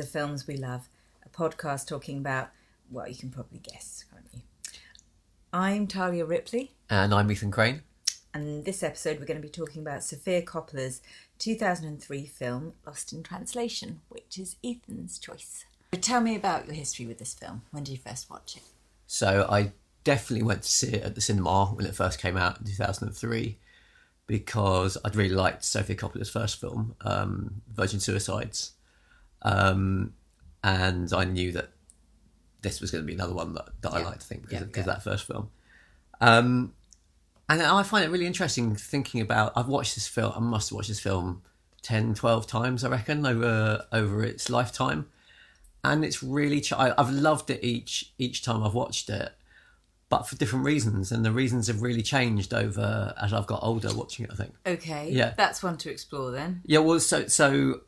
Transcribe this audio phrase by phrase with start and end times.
[0.00, 0.88] the Films We Love,
[1.26, 2.48] a podcast talking about,
[2.90, 4.40] well, you can probably guess, can't you?
[5.52, 7.82] I'm Talia Ripley, And I'm Ethan Crane.
[8.32, 11.02] and in this episode we're going to be talking about Sofia Coppola's
[11.38, 15.66] 2003 film Lost in Translation, which is Ethan's choice.
[15.92, 17.60] Tell me about your history with this film.
[17.70, 18.62] When did you first watch it?
[19.06, 22.58] So I definitely went to see it at the cinema when it first came out
[22.58, 23.58] in 2003
[24.26, 28.72] because I'd really liked Sofia Coppola's first film, um, Virgin Suicides.
[29.42, 30.14] Um,
[30.62, 31.70] and I knew that
[32.62, 34.06] this was going to be another one that, that I Yeah.
[34.06, 34.92] liked, I think, because, Yeah, of, because yeah.
[34.92, 35.50] of that first film.
[36.20, 36.74] Um,
[37.48, 39.52] and I find it really interesting thinking about.
[39.56, 40.32] I've watched this film.
[40.36, 41.42] I must have watched this film
[41.82, 45.08] 10, 12 times, I reckon, over over its lifetime.
[45.82, 46.60] And it's really.
[46.60, 49.32] ch- I, I've loved it each each time I've watched it,
[50.10, 51.10] but for different reasons.
[51.10, 54.30] And the reasons have really changed over as I've got older watching it.
[54.30, 54.54] I think.
[54.66, 55.32] Okay, Yeah.
[55.36, 56.60] that's one to explore then.
[56.66, 57.80] Yeah, well, so so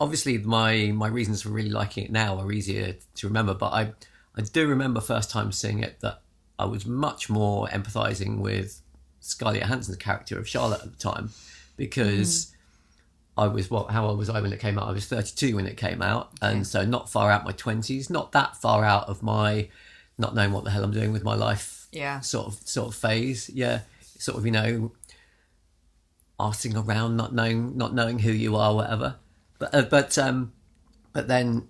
[0.00, 3.92] obviously my my reasons for really liking it now are easier to remember, but I
[4.36, 6.22] I do remember first time seeing it that
[6.58, 8.80] I was much more empathizing with
[9.20, 11.30] Scarlett Johansson's character of Charlotte at the time
[11.76, 13.40] because mm-hmm.
[13.40, 14.88] I was what how old was I when it came out?
[14.88, 18.32] I was 32 when it came out, and so not far out my 20s, not
[18.32, 19.68] that far out of my
[20.18, 22.20] not knowing what the hell I'm doing with my life Yeah.
[22.20, 23.48] sort of sort of phase.
[23.50, 23.80] Yeah,
[24.18, 24.92] sort of you know
[26.40, 29.16] asking around, not knowing not knowing who you are, whatever.
[29.58, 30.52] But uh, but um,
[31.12, 31.68] but then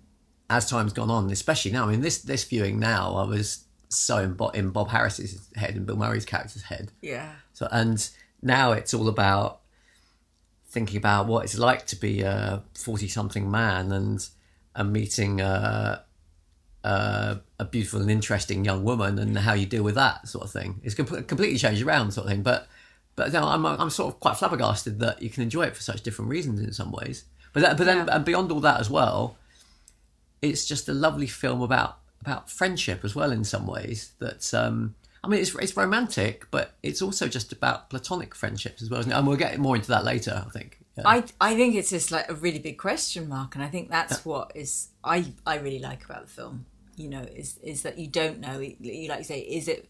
[0.51, 4.19] as time's gone on, especially now, I mean this this viewing now, I was so
[4.19, 6.93] in, Bo- in Bob Harris's head and Bill Murray's character's head.
[7.01, 7.33] Yeah.
[7.53, 8.09] So and
[8.43, 9.61] now it's all about
[10.71, 14.29] thinking about what it's like to be a forty-something man and
[14.75, 16.05] and meeting a,
[16.85, 20.51] a a beautiful and interesting young woman and how you deal with that sort of
[20.51, 20.81] thing.
[20.85, 22.43] It's com- completely changed around sort of thing.
[22.43, 22.69] But
[23.17, 26.03] but no, I'm I'm sort of quite flabbergasted that you can enjoy it for such
[26.03, 27.25] different reasons in some ways.
[27.59, 28.17] But that, but then Yeah.
[28.17, 29.37] and beyond all that as well,
[30.43, 34.13] it's just a lovely film about about friendship as well in some ways.
[34.19, 38.91] That um, I mean, it's it's romantic, but it's also just about platonic friendships as
[38.91, 39.01] well.
[39.01, 39.17] Isn't it?
[39.17, 40.45] And we'll get more into that later.
[40.47, 40.79] I think.
[40.97, 41.05] Yeah.
[41.07, 44.25] I I think it's just like a really big question mark, and I think that's
[44.25, 46.67] what is I I really like about the film.
[46.97, 48.59] You know, is is that you don't know.
[48.59, 49.89] You like you say, is it?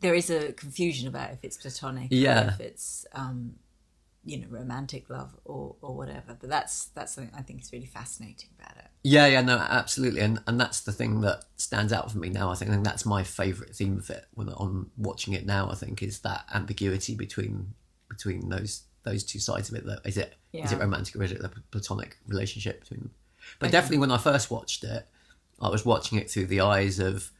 [0.00, 2.48] There is a confusion about if it's platonic, or Yeah.
[2.54, 3.54] if it's um,
[4.24, 6.36] you know, romantic love or or whatever.
[6.38, 8.90] But that's that's something I think is really fascinating about it.
[9.02, 12.50] Yeah, yeah, no, absolutely, and and that's the thing that stands out for me now.
[12.50, 15.70] I think, and that's my favourite theme of it when on watching it now.
[15.70, 17.74] I think is that ambiguity between
[18.08, 19.86] between those those two sides of it.
[19.86, 20.76] That is it is Yeah.
[20.76, 23.10] it romantic or is it a platonic relationship between them?
[23.58, 25.06] But definitely, when I first watched it,
[25.60, 27.30] I was watching it through the eyes of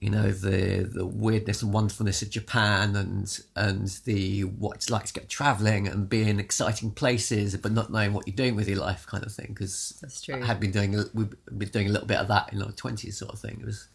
[0.00, 5.06] you know the the weirdness and wonderfulness of Japan and and the what it's like
[5.06, 8.68] to get traveling and be in exciting places but not knowing what you're doing with
[8.68, 10.40] your life kind of thing because That's true.
[10.40, 13.18] I had been doing we've been doing a little bit of that in our twenties
[13.18, 13.58] sort of thing.
[13.60, 13.88] It was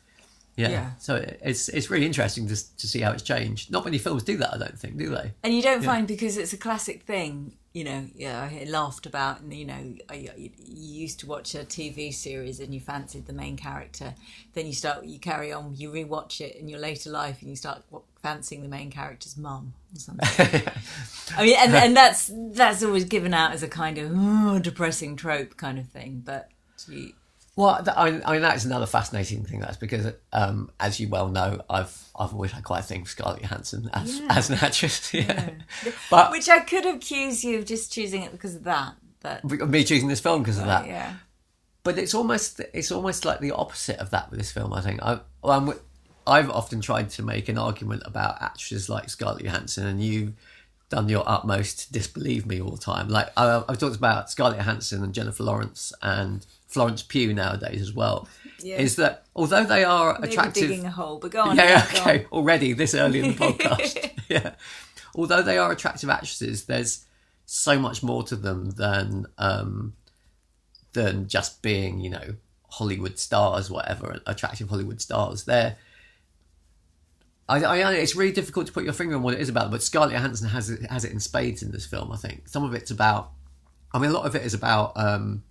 [0.56, 0.70] yeah.
[0.70, 0.92] Yeah.
[1.00, 3.72] So it's it's really interesting to to see how it's changed.
[3.72, 5.32] Not many films do that, I don't think, do they?
[5.44, 8.06] And you don't find because it's a classic thing, you know.
[8.16, 12.60] Yeah, I laughed about, and you know, you you used to watch a TV series
[12.60, 14.14] and you fancied the main character.
[14.54, 17.56] Then you start, you carry on, you rewatch it in your later life, and you
[17.56, 17.84] start
[18.22, 20.62] fancying the main character's mum or something.
[21.38, 25.16] I mean, and and that's that's always given out as a kind of oh, depressing
[25.16, 26.22] trope kind of thing.
[26.26, 26.50] But
[26.88, 27.14] you,
[27.56, 29.60] Well, th- I mean, I mean that's another fascinating thing.
[29.60, 33.12] That's because, um, as you well know, I've I've always had quite a thing for
[33.12, 34.28] Scarlett Johansson as Yeah.
[34.32, 35.14] as an actress.
[35.14, 35.50] Yeah,
[36.10, 38.96] but which I could accuse you of just choosing it because of that.
[39.22, 40.88] But me choosing this film because of that.
[40.88, 41.14] yeah,
[41.84, 44.74] but it's almost it's almost like the opposite of that with this film.
[44.74, 45.74] I think I, well, I'm,
[46.26, 50.34] I've often tried to make an argument about actresses like Scarlett Johansson, and you've
[50.90, 53.10] done your utmost to disbelieve me all the time.
[53.10, 57.94] Like I, I've talked about Scarlett Johansson and Jennifer Lawrence and Florence Pugh nowadays as
[57.94, 58.28] well.
[58.60, 58.78] Yeah.
[58.78, 61.20] Is that although they are maybe attractive, digging a hole.
[61.20, 62.10] But go on, yeah, yeah, go on.
[62.10, 64.12] okay, already this early in the podcast.
[64.30, 64.56] yeah.
[65.16, 67.06] Although they are attractive actresses, there's
[67.46, 69.94] so much more to them than um,
[70.94, 72.36] than just being, you know,
[72.70, 75.44] Hollywood stars, whatever, attractive Hollywood stars.
[75.44, 75.78] They're
[77.48, 79.84] I, I, it's really difficult to put your finger on what it is about, but
[79.84, 82.12] Scarlett Johansson has it, has it in spades in this film.
[82.12, 83.32] I think some of it's about.
[83.94, 85.44] I mean, a lot of it is about um,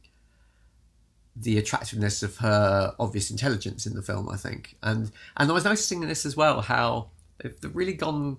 [1.34, 4.28] the attractiveness of her obvious intelligence in the film.
[4.28, 7.08] I think, and and I was noticing in this as well how
[7.38, 8.38] they've they've really gone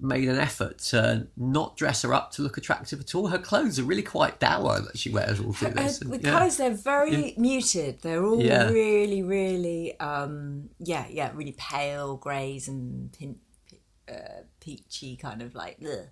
[0.00, 3.26] made an effort to not dress her up to look attractive at all.
[3.26, 5.98] Her clothes are really quite dour that she wears all through this.
[5.98, 6.30] the and- yeah.
[6.30, 8.00] colours they're very muted.
[8.02, 8.68] They're all Yeah.
[8.70, 13.40] really, really, um, yeah, yeah, really pale greys and pin,
[14.08, 15.78] uh, peachy kind of like.
[15.84, 16.06] Ugh.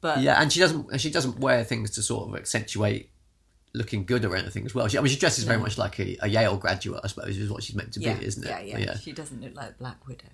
[0.00, 3.10] But Yeah, and she doesn't she doesn't wear things to sort of accentuate
[3.76, 4.88] looking good or anything as well.
[4.88, 7.50] She, I mean, she dresses very much like a, a Yale graduate, I suppose, is
[7.50, 8.66] what she's meant to Yeah, be, isn't it?
[8.66, 10.28] yeah, yeah, She doesn't look like Black Widow.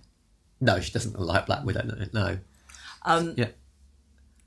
[0.61, 1.83] No, she doesn't look like Black Widow.
[1.85, 2.39] No, no.
[3.05, 3.49] Um, Yeah.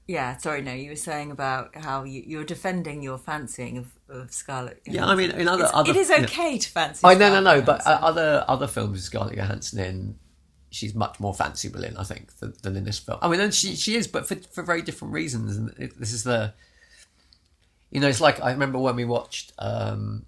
[0.08, 4.32] Yeah, sorry, no, you were saying about how you, you're defending your fancying of, of
[4.32, 4.82] Scarlett.
[4.86, 6.22] Yeah, I mean, in other, It's- other it is yeah.
[6.26, 7.02] okay to fancy.
[7.04, 10.20] I no no no, Scarlett but uh, other other films with Scarlett Johansson in,
[10.70, 13.18] she's much more fanciful in, I think, than, than in this film.
[13.24, 15.58] I mean, and she she is, but for for very different reasons.
[15.58, 16.54] And it, this is the,
[17.96, 20.26] you know, it's like I remember when we watched, um,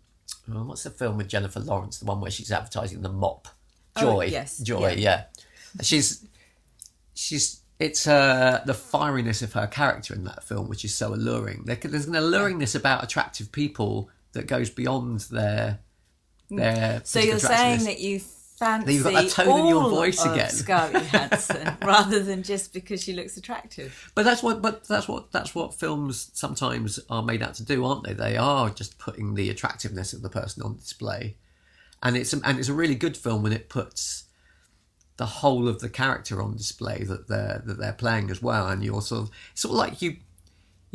[0.49, 3.49] oh, what's the film with Jennifer Lawrence, the one where she's advertising the mop,
[3.97, 5.25] Oh, Joy, yes, Joy, yeah.
[5.75, 5.81] yeah.
[5.81, 6.25] She's
[7.13, 11.63] she's it's uh, the fieriness of her character in that film, which is so alluring.
[11.65, 15.79] There, there's an alluringness about attractive people that goes beyond their
[16.49, 17.01] their.
[17.03, 18.21] So you're saying that you
[18.57, 20.49] fancy You've got that tone in your voice again.
[20.49, 24.11] Scarlett Johansson, rather than just because she looks attractive.
[24.15, 24.61] But that's what.
[24.61, 25.31] But that's what.
[25.31, 28.13] That's what films sometimes are made out to do, aren't they?
[28.13, 31.37] They are just putting the attractiveness of the person on display,
[32.01, 34.25] and it's and it's a really good film when it puts
[35.17, 38.83] the whole of the character on display that they're that they're playing as well, and
[38.83, 40.17] you're sort of it's sort of like you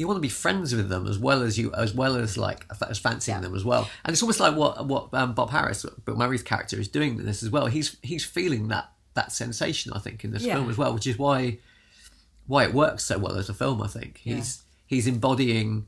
[0.03, 2.67] you want to be friends with them as well as you as well as like
[2.91, 6.17] as fancying them as well, and it's almost like what what um, Bob Harris, Bill
[6.17, 7.67] Murray's character, is doing in this as well.
[7.67, 10.55] He's he's feeling that that sensation, I think, in this Yeah.
[10.57, 11.59] film as well, which is why
[12.47, 13.81] why it works so well as a film.
[13.83, 15.87] I think he's he's embodying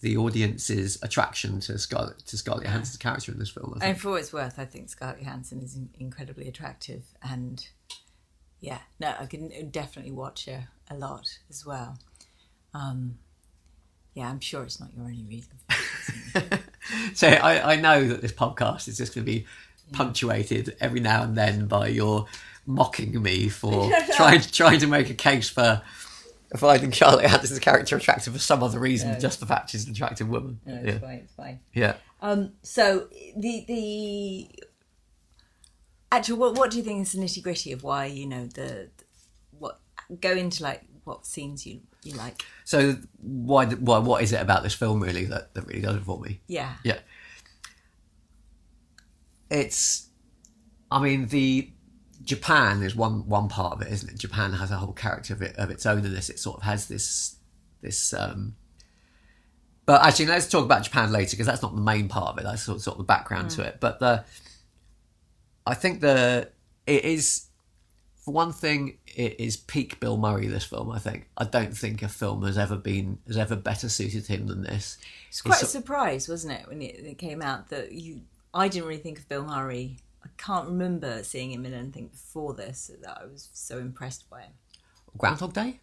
[0.00, 3.72] the audience's attraction to Scarlett to Scarlett Johansson's character in this film.
[3.76, 3.84] I think.
[3.92, 7.64] And for what it's worth, I think Scarlett Johansson is in- incredibly attractive, and
[8.60, 11.98] yeah, no, I can definitely watch her a lot as well.
[12.74, 13.18] Um,
[14.14, 15.52] yeah, I'm sure it's not your only reason.
[16.32, 16.42] For
[17.14, 19.46] So I, I know that this podcast is just going to be
[19.92, 22.26] punctuated every now and then by your
[22.66, 25.82] mocking me for trying trying to make a case for
[26.56, 29.18] finding Charlotte Anderson's character attractive for some other reason, No.
[29.18, 30.60] just the fact she's an attractive woman.
[30.66, 31.18] no, yeah, it's fine.
[31.24, 31.60] It's fine.
[31.74, 31.94] yeah.
[32.20, 34.50] Um, so the the
[36.10, 38.90] actual what what do you think is the nitty gritty of why you know the
[39.58, 39.80] what
[40.20, 42.44] go into like what scenes you you like?
[42.64, 46.04] So why, why what is it about this film really that, that really does it
[46.04, 46.40] for me?
[46.46, 46.98] Yeah, Yeah.
[49.50, 50.08] It's,
[50.90, 51.70] I mean, the
[52.24, 54.18] Japan is one one part of it, isn't it?
[54.18, 56.30] Japan has a whole character of it of its own in this.
[56.30, 57.36] It sort of has this
[57.80, 58.14] this.
[58.14, 58.54] um
[59.84, 62.44] But actually, let's talk about Japan later because that's not the main part of it.
[62.44, 63.78] That's sort of, sort of the background to it.
[63.80, 64.24] But the,
[65.66, 66.48] I think the
[66.86, 67.46] it is.
[68.22, 70.46] For one thing, it is peak Bill Murray.
[70.46, 71.28] This film, I think.
[71.36, 74.96] I don't think a film has ever been has ever better suited him than this.
[75.28, 78.20] it's quite a It's- surprise, wasn't it, when it, it came out that you
[78.54, 79.96] I didn't really think of Bill Murray.
[80.24, 84.42] I can't remember seeing him in anything before this that I was so impressed by
[84.42, 84.52] him.
[85.18, 85.80] Groundhog Day.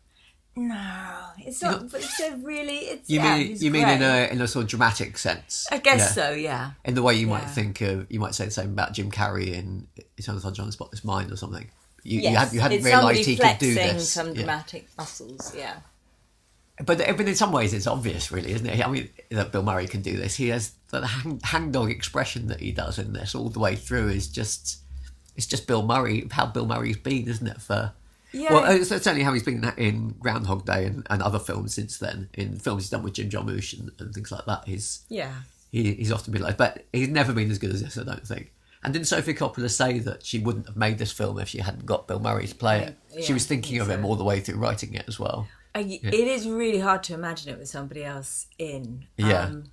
[0.56, 1.90] No, it's not.
[1.92, 2.78] But it's a really.
[2.78, 5.68] It's You yeah, mean you mean in a in a sort of dramatic sense?
[5.72, 6.08] I guess Yeah.
[6.08, 6.32] so.
[6.32, 6.72] Yeah.
[6.86, 9.54] In the way you might think of, you might say the same about Jim Carrey
[9.54, 9.88] in
[10.18, 11.70] Eternal Sunshine of the Spotless Mind or something.
[12.04, 12.32] You, Yes.
[12.32, 14.10] you, had, you hadn't it's realised he could do this.
[14.10, 14.34] Some Yeah.
[14.34, 15.54] dramatic muscles.
[15.56, 15.78] Yeah.
[16.86, 18.86] But, but in some ways, it's obvious, really, isn't it?
[18.86, 20.36] I mean, that Bill Murray can do this.
[20.36, 24.08] He has the hang, hangdog expression that he does in this all the way through
[24.10, 24.80] is just,
[25.36, 27.60] it's just Bill Murray, how Bill Murray's been, isn't it?
[27.60, 27.92] For
[28.32, 28.54] Yeah.
[28.54, 32.30] well, it's certainly how he's been in Groundhog Day and, and other films since then.
[32.36, 35.34] In films he's done with Jim Jarmusch and, and things like that, he's yeah.
[35.72, 38.26] he, he's often been like, but he's never been as good as this, I don't
[38.26, 38.54] think.
[38.84, 41.86] And didn't Sophie Coppola say that she wouldn't have made this film if she hadn't
[41.86, 42.98] got Bill Murray to play it?
[43.14, 44.10] Yeah, she was thinking of think him so.
[44.10, 45.48] all the way through writing it as well.
[45.76, 49.06] I, It is really hard to imagine it with somebody else in.
[49.18, 49.44] Yeah.
[49.44, 49.66] Um,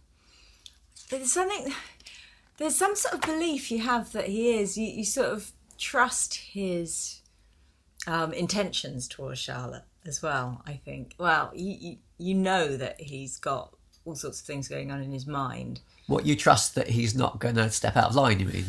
[1.08, 1.72] there's something.
[2.58, 4.76] There's some sort of belief you have that he is.
[4.76, 7.20] You, you sort of trust his
[8.06, 10.62] um, intentions towards Charlotte as well.
[10.66, 11.14] I think.
[11.18, 15.12] Well, you, you you know that he's got all sorts of things going on in
[15.12, 15.80] his mind.
[16.06, 18.40] What you trust that he's not going to step out of line?
[18.40, 18.66] You mean?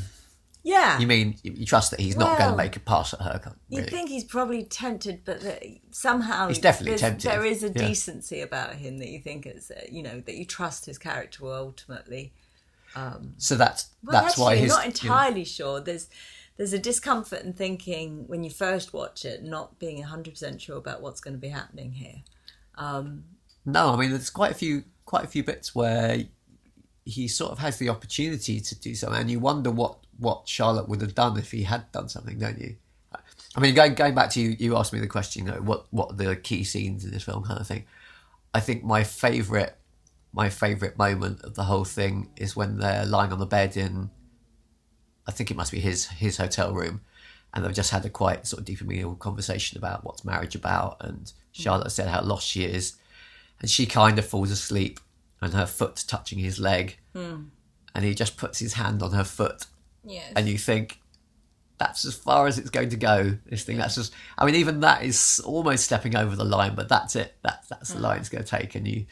[0.63, 0.99] Yeah.
[0.99, 3.21] You mean you you trust that he's not going Well, to make a pass at
[3.21, 3.55] her?
[3.69, 3.89] You Really?
[3.89, 7.87] think he's probably tempted, but that somehow He's definitely there's- tempted, There is a yeah.
[7.87, 11.43] decency about him that you think is, uh, you know, that you trust his character
[11.45, 12.33] will ultimately.
[13.37, 14.69] so that's Well, that's actually, why his.
[14.69, 15.79] not you know- entirely sure.
[15.79, 16.07] There's
[16.57, 20.77] there's a discomfort in thinking when you first watch it, not being hundred percent sure
[20.77, 22.23] about what's going to be happening here.
[23.65, 26.25] No, I mean there's quite a few quite a few bits where
[27.07, 30.89] he sort of has the opportunity to do something, and you wonder what what Charlotte
[30.89, 32.75] would have done if he had done something, don't you?
[33.55, 35.85] I mean, going going back to you, you asked me the question, you know, what
[35.91, 37.85] what are the key scenes in this film, kind of thing.
[38.53, 39.71] I think my favourite
[40.33, 44.09] my favourite moment of the whole thing is when they're lying on the bed in,
[45.25, 47.01] I think it must be his his hotel room,
[47.53, 50.55] and they've just had a quite sort of deep and meaningful conversation about what's marriage
[50.55, 51.33] about, and mm.
[51.53, 52.97] Charlotte said how lost she is,
[53.61, 54.99] and she kind of falls asleep
[55.41, 57.43] and her foot touching his leg, hmm.
[57.93, 59.65] and he just puts his hand on her foot,
[60.03, 60.31] Yes.
[60.35, 60.99] and you think
[61.77, 63.37] that's as far as it's going to go.
[63.45, 64.13] This thing, that's just.
[64.37, 67.35] I mean, even that is almost stepping over the line, but that's it.
[67.43, 68.03] That's that's the hmm.
[68.03, 69.05] line it's going to take, and you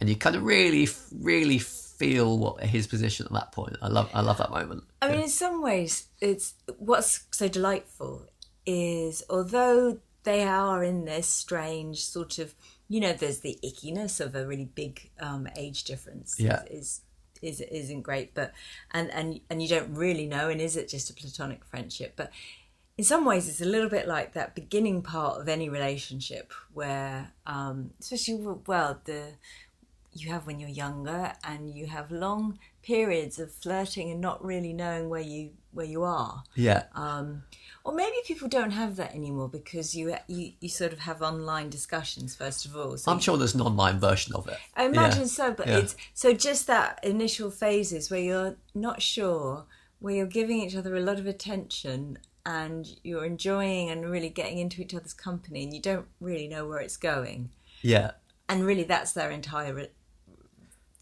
[0.00, 3.76] and you kind of really, really feel what his position at that point.
[3.80, 4.84] I love, I love that moment.
[5.00, 8.26] I mean, in some ways, it's what's so delightful
[8.66, 12.54] is although they are in this strange sort of,
[12.88, 16.38] you know, there's the ickiness of a really big um, age difference.
[16.38, 16.62] Yeah.
[16.70, 17.02] is
[17.42, 18.52] is isn't great, but
[18.92, 22.14] and and and you don't really know, and is it just a platonic friendship?
[22.16, 22.30] But
[22.96, 27.32] in some ways, it's a little bit like that beginning part of any relationship where,
[27.46, 29.32] um, especially well, the
[30.12, 34.72] you have when you're younger and you have long periods of flirting and not really
[34.72, 36.84] knowing where you where you are Yeah,
[37.84, 41.68] or maybe people don't have that anymore because you you, you sort of have online
[41.70, 44.58] discussions first of all so I'm sure there's an online version of it.
[44.74, 45.26] I imagine Yeah.
[45.26, 45.78] so but Yeah.
[45.78, 49.66] it's so just that initial phases where you're not sure
[50.00, 54.58] where you're giving each other a lot of attention and you're enjoying and really getting
[54.58, 57.50] into each other's company and you don't really know where it's going
[57.80, 58.12] Yeah,
[58.48, 59.90] and really that's their entire re-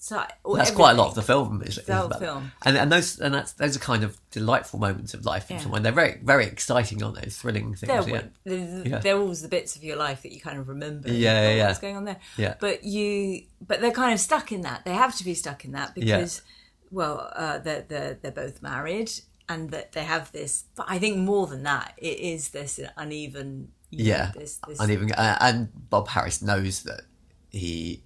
[0.05, 0.21] so
[0.57, 1.63] that's quite a lot of the film.
[1.63, 2.51] Is, is whole film.
[2.67, 5.79] and and those and that's those are kind of delightful moments of life in Yeah.
[5.79, 7.31] They're very very exciting, aren't they?
[7.31, 8.05] Thrilling things.
[8.07, 8.23] They're, yeah.
[8.43, 8.99] they're, Yeah.
[8.99, 11.09] they're always the bits of your life that you kind of remember.
[11.09, 11.67] Yeah, yeah, yeah.
[11.69, 12.17] What's going on there?
[12.37, 12.55] Yeah.
[12.59, 14.85] But you, but they're kind of stuck in that.
[14.85, 16.43] They have to be stuck in that because,
[16.91, 19.13] well, uh, they're, they're they're both married
[19.49, 20.65] and that they have this.
[20.75, 23.71] But I think more than that, it is this uneven.
[23.91, 27.03] you know, Yeah, This, this, and even uh, and Bob Harris knows that
[27.51, 28.03] he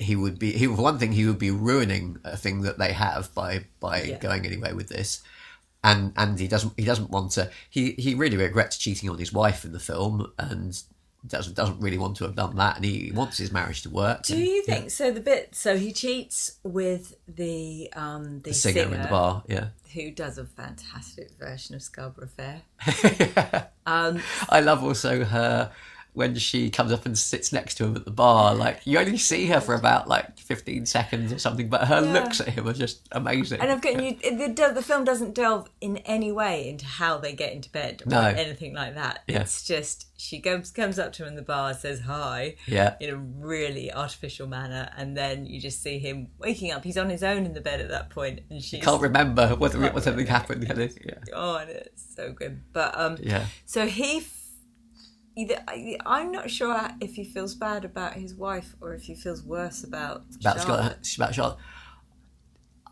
[0.00, 2.92] he would be he for one thing he would be ruining a thing that they
[2.92, 4.18] have by by Yeah.
[4.18, 5.22] going anywhere with this,
[5.84, 9.32] and and he doesn't he doesn't want to he he really regrets cheating on his
[9.32, 10.82] wife in the film and
[11.26, 14.22] doesn't doesn't really want to have done that and he wants his marriage to work.
[14.22, 15.10] Do and you think so?
[15.12, 19.68] The bit so he cheats with the um the, singer, in the bar, yeah.
[19.92, 22.62] who does a fantastic version of Scarborough Fair.
[23.86, 25.70] I love also her
[26.20, 28.54] when she comes up and sits next to him at the bar.
[28.54, 32.12] Like you only see her for about like fifteen seconds or something, but her Yeah.
[32.12, 33.60] looks at him are just amazing.
[33.60, 34.16] And I've got you.
[34.20, 38.10] The, the film doesn't delve in any way into how they get into bed or
[38.10, 38.20] No.
[38.20, 39.20] anything like that.
[39.26, 39.40] Yeah.
[39.40, 42.96] It's just she comes comes up to him in the bar, says hi Yeah.
[43.00, 46.84] in a really artificial manner, and then you just see him waking up.
[46.84, 49.78] He's on his own in the bed at that point, and she Can't remember whether
[49.80, 50.66] whether something happened.
[50.68, 51.14] Yeah.
[51.32, 52.60] oh, and it's so good.
[52.74, 53.46] But um, Yeah.
[53.64, 54.22] so he.
[55.36, 59.14] Either, I- I'm not sure if he feels bad about his wife or if he
[59.14, 61.06] feels worse about About Charlotte.
[61.06, 61.58] Scott, about Charlotte.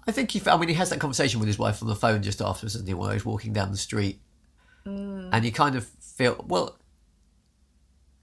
[0.06, 0.40] I think he.
[0.46, 2.86] I mean, he has that conversation with his wife on the phone just afterwards, and
[2.88, 4.20] he while he's walking down the street,
[4.86, 5.28] Mm.
[5.32, 6.78] and you kind of feel well.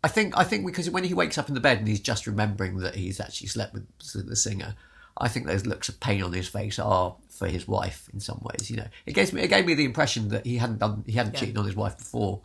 [0.04, 2.26] I think I think because when he wakes up in the bed and he's just
[2.28, 3.86] remembering that he's actually slept with
[4.28, 4.76] the singer,
[5.18, 8.40] I think those looks of pain on his face are for his wife in some
[8.42, 8.70] ways.
[8.72, 11.14] You know, it gave me it gave me the impression that he hadn't done he
[11.14, 11.40] hadn't Yeah.
[11.42, 12.42] cheated on his wife before.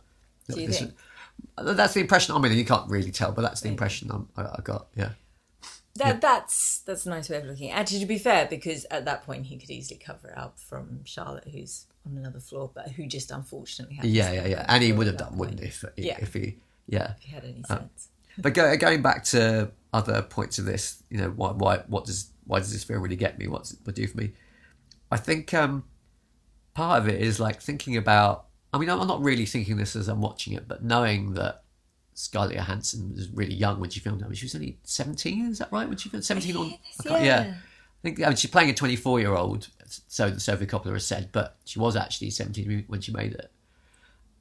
[0.49, 0.93] Do you This- think?
[1.57, 2.35] That's the impression.
[2.35, 4.87] I mean, you can't really tell, but that's the impression I'm, I, I got.
[4.95, 5.09] Yeah.
[5.95, 7.69] That that's that's a nice way of looking.
[7.69, 7.79] at it.
[7.81, 11.01] Actually, to be fair, because at that point he could easily cover it up from
[11.03, 14.65] Charlotte, who's on another floor, but who just unfortunately had Yeah, yeah, yeah.
[14.67, 15.67] And he would have done, wouldn't he?
[15.67, 16.17] If, Yeah.
[16.19, 16.57] if he,
[16.87, 17.13] yeah.
[17.17, 18.07] If he had any Uh, sense.
[18.37, 22.29] But go, going back to other points of this, you know, why, why, what does,
[22.45, 23.47] why does this film really get me?
[23.49, 24.31] What's it do for me?
[25.11, 25.83] I think um,
[26.73, 28.45] part of it is like thinking about.
[28.73, 31.63] I mean, I'm not really thinking this as I'm watching it, but knowing that
[32.13, 34.25] Scarlett Johansson was really young when she filmed it.
[34.25, 35.47] I mean, she was only 17.
[35.51, 35.87] Is that right?
[35.87, 37.53] When she filmed 17 on, I can't- yeah.
[37.55, 39.67] I think I mean, she's playing a 24 year old,
[40.07, 43.51] so that Sophie Coppola has said, but she was actually 17 when she made it.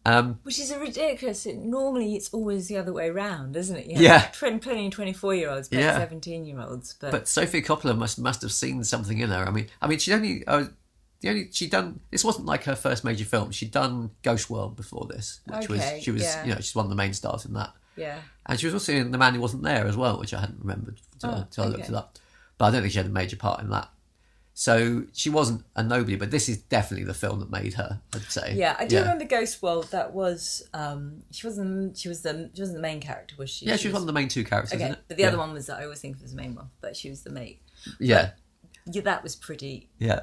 [0.07, 1.45] Um, Which is a ridiculous.
[1.45, 3.87] It, normally, it's always the other way round, isn't it?
[3.87, 4.31] You Yeah.
[4.33, 6.95] Plenty, plenty twenty-four-year-olds, but seventeen-year-olds.
[6.99, 9.47] But, But Sophie Coppola must must have seen something in her.
[9.47, 10.65] I mean, I mean, she only uh,
[11.21, 13.51] the only she done this wasn't like her first major film.
[13.51, 16.45] She'd done Ghost World before this, which Okay, was she was yeah.
[16.45, 18.93] you know she's one of the main stars in that, yeah, and she was also
[18.93, 21.65] in The Man Who Wasn't There as well, which I hadn't remembered until, Oh, until
[21.65, 22.19] I looked it up.
[22.59, 23.89] But I don't think she had a major part in that.
[24.53, 28.01] So she wasn't a nobody, but this is definitely the film that made her.
[28.15, 28.55] I'd say.
[28.55, 28.77] yeah.
[28.79, 29.91] I do remember Ghost World.
[29.91, 33.65] That was um, she wasn't she was the she wasn't the main character, was she?
[33.67, 34.75] Yeah, she was one of the main two characters.
[34.75, 35.05] Okay, isn't it?
[35.09, 35.29] but the yeah.
[35.29, 37.31] other one was I always think of as the main one, but she was the
[37.31, 37.63] mate.
[37.99, 38.33] Yeah,
[38.85, 40.23] Yeah, that was pretty yeah.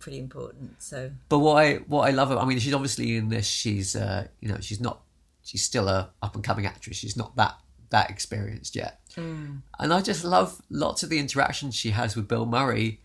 [0.00, 0.82] Pretty important.
[0.82, 3.46] So But what I what I love, I mean, she's obviously in this.
[3.46, 5.02] She's uh, you know, she's not.
[5.42, 6.96] She's still a up and coming actress.
[6.96, 7.56] She's not that
[7.90, 9.00] that experienced yet.
[9.16, 9.62] Mm.
[9.78, 13.00] And I just love lots of the interactions she has with Bill Murray.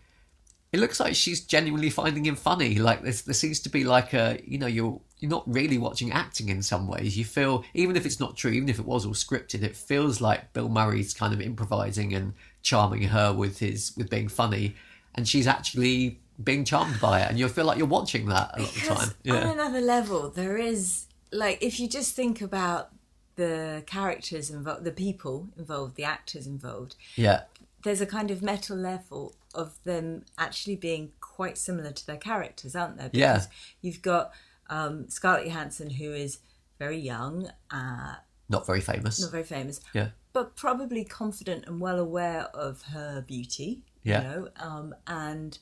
[0.72, 2.76] It looks like she's genuinely finding him funny.
[2.76, 6.10] Like there's, there seems to be like a you know you're you're not really watching
[6.12, 7.16] acting in some ways.
[7.16, 10.20] You feel even if it's not true, even if it was all scripted, it feels
[10.20, 14.74] like Bill Murray's kind of improvising and charming her with his with being funny,
[15.14, 18.60] and she's actually being charmed by it, and you feel like you're watching that a
[18.62, 19.08] lot of the time.
[19.22, 22.90] Yeah, on another level, there is like if you just think about
[23.36, 27.42] the characters involved, the people involved, the actors involved, yeah,
[27.82, 32.76] there's a kind of meta level of them actually being quite similar to their characters,
[32.76, 33.10] aren't there?
[33.12, 33.42] Yeah.
[33.80, 34.32] You've got
[34.70, 36.38] um, Scarlett Johansson, who is
[36.78, 38.14] very young, uh,
[38.48, 39.20] not very famous.
[39.20, 43.82] not very famous, yeah, but probably confident and well aware of her beauty.
[44.04, 44.22] Yeah.
[44.22, 45.58] You know, um, and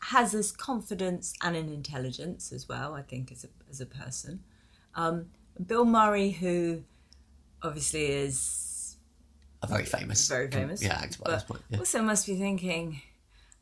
[0.00, 2.94] has this confidence and an intelligence as well.
[2.94, 4.40] I think as a as a person.
[4.94, 5.26] Um,
[5.64, 6.82] Bill Murray, who
[7.62, 8.96] obviously is
[9.62, 11.62] a very famous, very famous, yeah, actor by this point.
[11.68, 11.78] Yeah.
[11.78, 13.02] also must be thinking,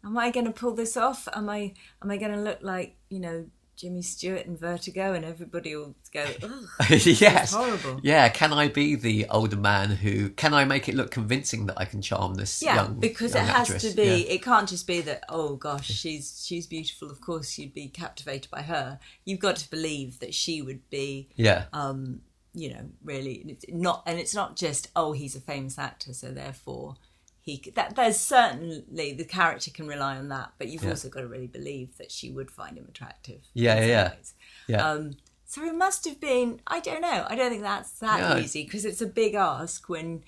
[0.05, 1.27] am I going to pull this off?
[1.33, 3.47] Am I am I going to look like you know
[3.77, 8.01] Jimmy Stewart and Vertigo, and everybody will go, Ugh, yes, horrible.
[8.03, 10.31] Yeah, can I be the older man who?
[10.31, 12.99] Can I make it look convincing that I can charm this yeah, young?
[12.99, 13.91] because young it has actress?
[13.91, 14.05] to be.
[14.05, 14.33] Yeah.
[14.33, 15.25] It can't just be that.
[15.29, 17.11] Oh gosh, she's she's beautiful.
[17.11, 18.99] Of course, you'd be captivated by her.
[19.27, 21.29] You've got to believe that she would be.
[21.37, 22.23] Yeah, um,
[22.55, 26.97] you know, really not, and it's not just oh he's a famous actor, so therefore
[27.47, 30.91] he that there's certainly the character can rely on that, but you've Yeah.
[30.91, 33.41] also got to really believe that she would find him attractive.
[33.55, 34.35] Yeah, yeah, ways.
[34.67, 34.91] yeah.
[34.91, 35.13] Um,
[35.47, 36.61] so it must have been.
[36.67, 37.25] I don't know.
[37.31, 38.39] I don't think that's that Yeah.
[38.45, 40.25] easy because it's a big ask when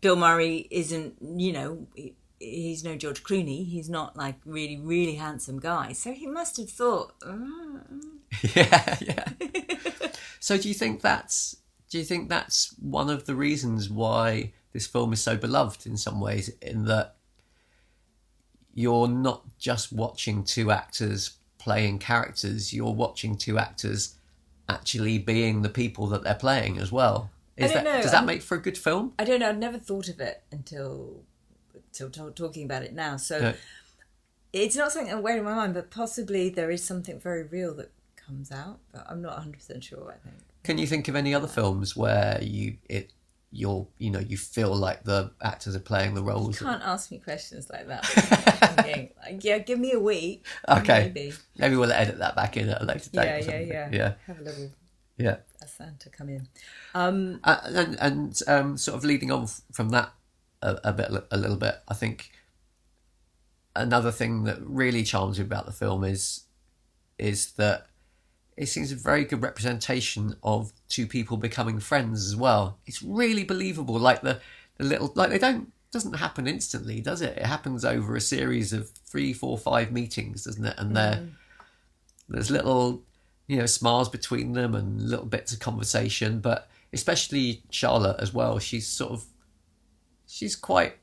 [0.00, 1.14] Bill Murray isn't.
[1.22, 1.86] You know.
[2.40, 3.66] He's no George Clooney.
[3.68, 5.92] He's not like really, really handsome guy.
[5.92, 8.00] So he must have thought, "Mm,
[8.54, 9.24] yeah, yeah.
[10.38, 11.56] so do you think that's
[11.90, 15.96] do you think that's one of the reasons why this film is so beloved in
[15.96, 17.16] some ways in that
[18.72, 24.14] you're not just watching two actors playing characters, you're watching two actors
[24.68, 27.28] actually being the people that they're playing as well.
[27.56, 29.14] Is don't that know, does that I'm- make for a good film?
[29.18, 29.48] I don't know.
[29.48, 31.22] I've never thought of it until
[31.74, 33.16] until t- talking about it now.
[33.16, 33.54] So
[34.52, 37.74] it's not something I'm wearing in my mind, but possibly there is something very real
[37.74, 38.78] that comes out.
[38.92, 40.14] But I'm not 100 percent sure.
[40.16, 40.40] I think.
[40.62, 43.10] Can you think of any other films where you it
[43.50, 46.60] you're you know you feel like the actors are playing the roles?
[46.60, 48.04] You can't ask me questions like that.
[48.84, 50.44] Thinking, yeah, give me a week.
[50.68, 51.10] Okay.
[51.14, 51.32] Maybe.
[51.56, 53.24] Maybe we'll edit that back in at a later date.
[53.24, 54.70] Yeah, yeah, yeah, yeah, Have a little
[55.16, 55.36] yeah.
[55.62, 56.48] a Santa come in.
[56.94, 60.12] Um, Uh, and and um, sort of leading on from that
[60.62, 61.76] a, a bit, a little bit.
[61.88, 62.30] I think
[63.74, 66.44] another thing that really charms me about the film is
[67.18, 67.86] is that
[68.58, 72.80] it seems a very good representation of two people becoming friends as well.
[72.86, 73.98] It's really believable.
[73.98, 74.40] Like the
[74.78, 77.38] the little like they don't doesn't happen instantly, does it?
[77.38, 80.74] It happens over a series of three, four, five meetings, doesn't it?
[80.76, 81.30] And there mm.
[82.28, 83.04] there's little
[83.46, 88.58] you know smiles between them and little bits of conversation, but especially Charlotte as well.
[88.58, 89.24] She's sort of
[90.26, 90.96] she's quite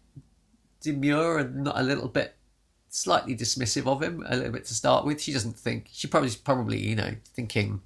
[0.82, 2.36] demure and not a little bit
[2.96, 5.22] slightly dismissive of him a little bit to start with.
[5.22, 7.82] She doesn't think she probably probably you know thinking,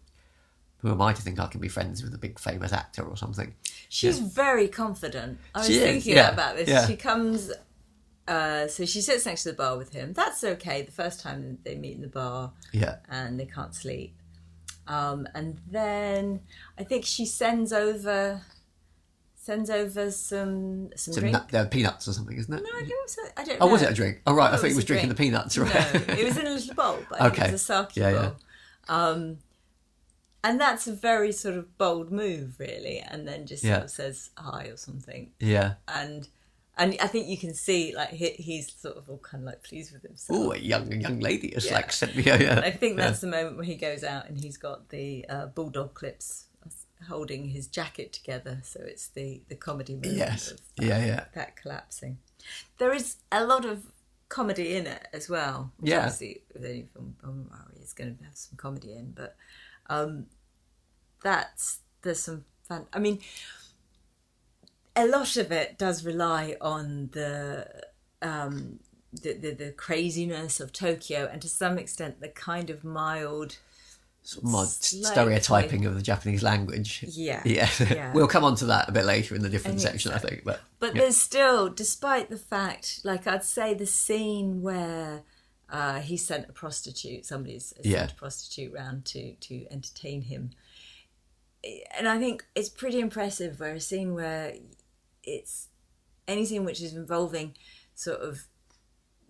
[0.78, 3.18] who am I to think I can be friends with a big famous actor or
[3.18, 3.54] something?
[3.90, 5.40] she's very confident.
[5.56, 6.70] I was She thinking yeah, about this.
[6.70, 6.86] yeah.
[6.88, 7.52] She comes.
[8.28, 10.14] Uh, so she sits next to the bar with him.
[10.14, 10.84] That's okay.
[10.84, 14.14] The first time they meet in the bar, Yeah, and they can't sleep.
[14.88, 16.42] Um, and then
[16.78, 18.42] I think she sends over
[19.50, 21.34] sends over some some some drink.
[21.34, 22.62] nut, they're peanuts or something, isn't it?
[22.64, 23.18] No, I think it was.
[23.18, 23.58] A, I don't.
[23.62, 23.72] Oh, know.
[23.72, 24.22] was it a drink?
[24.28, 24.52] Oh, right.
[24.52, 25.58] I Oh, thought he was drinking the peanuts.
[25.58, 25.74] Right.
[25.74, 27.48] No, it was in a little bowl, but Okay.
[27.48, 28.22] it was a sake Yeah, yeah.
[28.22, 28.36] bowl.
[28.98, 29.38] Um,
[30.44, 33.00] and that's a very sort of bold move, really.
[33.00, 33.76] And then just Yeah.
[33.80, 35.74] sort of says hi or something, yeah.
[35.88, 36.28] and
[36.78, 39.64] and I think you can see like he, he's sort of all kind of like
[39.64, 40.40] pleased with himself.
[40.40, 41.74] Oh, a young young lady has Yeah.
[41.74, 42.24] like sent me.
[42.24, 42.60] Yeah, yeah.
[42.64, 45.94] I think that's the moment where he goes out and he's got the uh, bulldog
[45.94, 46.46] clips
[47.08, 48.60] holding his jacket together.
[48.64, 50.52] So it's the the comedy moment Yes.
[50.52, 51.26] of that, Yeah, yeah.
[51.34, 52.18] that collapsing.
[52.78, 53.86] There is a lot of
[54.28, 55.72] comedy in it as well.
[55.78, 56.00] which Yeah.
[56.00, 59.36] Obviously, with any film, Bill Murray is going to have some comedy in, but
[59.90, 60.28] um,
[61.24, 62.86] that's there's some fun.
[62.94, 63.20] I mean,
[64.96, 67.68] a lot of it does rely on the
[68.22, 68.80] um,
[69.14, 73.58] the, the the craziness of Tokyo, and to some extent, the kind of mild.
[74.22, 75.06] Sort of mod Slightly.
[75.12, 77.04] stereotyping of the Japanese language.
[77.08, 77.70] Yeah, Yeah.
[77.90, 78.14] yeah.
[78.16, 80.44] we'll come on to that a bit later in the different section, I think.
[80.44, 81.02] But But yeah.
[81.02, 85.24] there's still, despite the fact, like I'd say, the scene where
[85.70, 88.00] uh, he sent a prostitute, somebody's Yeah.
[88.00, 90.52] sent a prostitute round to to entertain him,
[91.98, 93.60] and I think it's pretty impressive.
[93.60, 94.54] Where a scene where
[95.24, 95.68] it's
[96.28, 97.56] any scene which is involving
[97.96, 98.48] sort of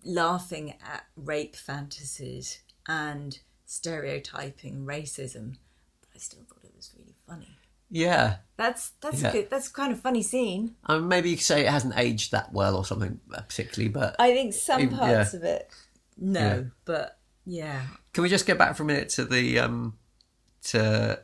[0.04, 5.56] laughing at rape fantasies and stereotyping racism,
[6.00, 7.56] but I still thought it was really funny.
[7.88, 8.36] Yeah.
[8.56, 9.32] That's that's Yeah.
[9.32, 9.50] good.
[9.50, 10.74] That's kind of funny scene.
[10.86, 13.88] I mean, maybe you could say it hasn't aged that well or something uh, particularly,
[13.88, 15.38] but I think some Even- parts yeah.
[15.38, 15.70] of it,
[16.16, 16.62] no, Yeah.
[16.84, 19.96] but yeah, Can we just get back for a minute to the um
[20.64, 21.20] to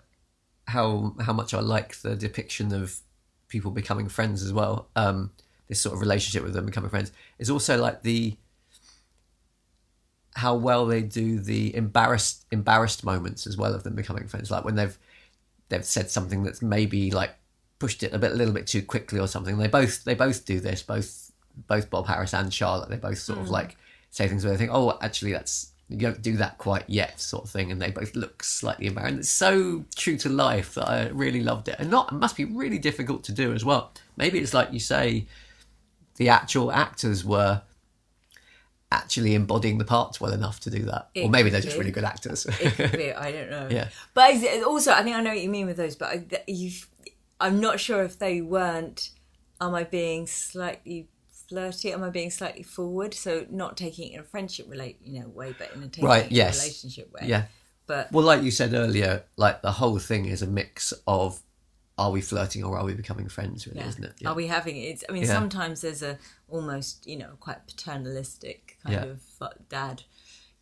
[0.68, 3.00] how how much I like the depiction of
[3.48, 4.88] people becoming friends as well.
[4.96, 5.32] Um
[5.68, 8.37] this sort of relationship with them becoming friends is also like the
[10.37, 14.51] how well they do the embarrassed embarrassed moments as well of them becoming friends.
[14.51, 14.96] Like when they've
[15.70, 17.35] they've said something that's maybe like
[17.79, 19.57] pushed it a bit a little bit too quickly or something.
[19.57, 21.33] They both they both do this, both
[21.66, 22.90] both Bob Harris and Charlotte.
[22.90, 23.53] They both sort of hmm.
[23.53, 23.77] like
[24.11, 27.44] say things where they think, Oh, actually that's you don't do that quite yet, sort
[27.44, 29.18] of thing, and they both look slightly embarrassed.
[29.20, 32.44] It's so true to life that I really loved it, and not it must be
[32.44, 33.92] really difficult to do as well.
[34.18, 35.27] Maybe it's like you say,
[36.16, 37.62] the actual actors were
[38.92, 42.05] actually embodying the parts well enough to do that, or maybe they're just really good
[42.05, 42.46] actors.
[42.46, 43.12] it could be.
[43.12, 43.68] I don't know.
[43.70, 43.88] Yeah.
[44.14, 45.96] but also I think I know what you mean with those.
[45.96, 46.70] But you,
[47.40, 49.11] I'm not sure if they weren't.
[49.61, 51.09] Am I being slightly
[51.49, 51.92] flirty?
[51.92, 53.14] Am I being slightly forward?
[53.14, 56.05] So not taking it in a friendship relate, you know, way, but in a taking
[56.05, 56.59] Right, it yes.
[56.59, 57.27] a relationship way.
[57.27, 57.44] yeah.
[57.87, 61.40] But Well, like you said earlier, like the whole thing is a mix of
[61.98, 63.88] are we flirting or are we becoming friends, really, yeah.
[63.88, 64.26] isn't it?
[64.26, 65.02] Are we having it?
[65.09, 65.32] I mean, Yeah.
[65.32, 69.04] sometimes there's a almost, you know, quite paternalistic kind Yeah.
[69.04, 70.02] of uh, dad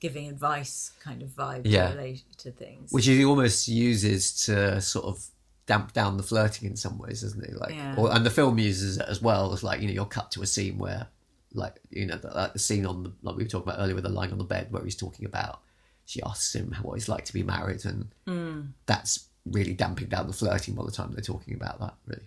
[0.01, 1.93] giving advice kind of vibe Yeah.
[1.93, 2.93] to to things.
[2.93, 5.27] Which he almost uses to sort of
[5.67, 7.53] damp down the flirting in some ways, doesn't he?
[7.53, 7.97] Like, Yeah.
[7.97, 10.43] or, and the film uses it as well as like you know you're cut to
[10.43, 11.09] a scene where,
[11.53, 13.95] like you know, the, like the scene on the like we were talking about earlier
[13.95, 15.61] with the lying on the bed where he's talking about
[16.07, 18.73] she asks him what it's like to be married, and Mm.
[18.87, 21.95] that's really damping down the flirting by the time they're talking about that.
[22.07, 22.23] Really,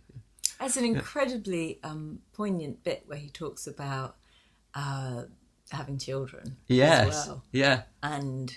[0.59, 4.15] That's an incredibly um, poignant bit where he talks about
[4.75, 5.23] uh,
[5.71, 7.43] having children yes, as well.
[7.51, 8.55] yeah, And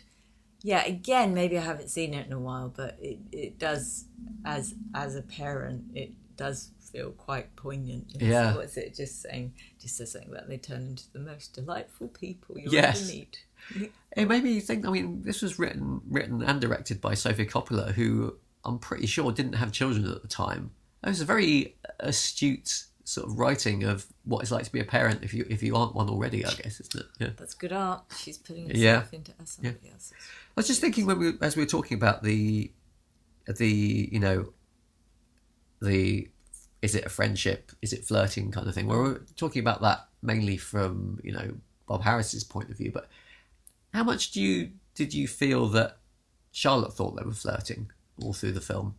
[0.62, 4.04] yeah, again, maybe I haven't seen it in a while, but it, it does,
[4.44, 8.10] as as a parent, it does feel quite poignant.
[8.16, 8.54] It's- Yeah.
[8.56, 9.54] What's it just saying?
[9.80, 13.02] Just says something about they turn into the most delightful people you'll Yes.
[13.02, 13.44] ever meet.
[14.16, 14.86] It made me think.
[14.86, 19.32] I mean, this was written, written and directed by Sophie Coppola, who I'm pretty sure
[19.32, 20.70] didn't have children at the time.
[21.04, 24.84] It was a very astute sort of writing of what it's like to be a
[24.84, 26.44] parent if you if you aren't one already.
[26.44, 27.06] I guess, isn't it?
[27.18, 27.30] Yeah.
[27.36, 28.04] That's good art.
[28.18, 29.16] She's putting herself Yeah.
[29.18, 30.12] into somebody else's.
[30.12, 32.70] I was just thinking when we as we were talking about the
[33.46, 34.52] the you know
[35.82, 36.28] the
[36.82, 40.06] is it a friendship is it flirting kind of thing we we're talking about that
[40.22, 41.54] mainly from you know
[41.86, 43.08] Bob Harris's point of view but
[43.92, 45.96] how much do you did you feel that
[46.52, 47.90] Charlotte thought they were flirting
[48.22, 48.94] all through the film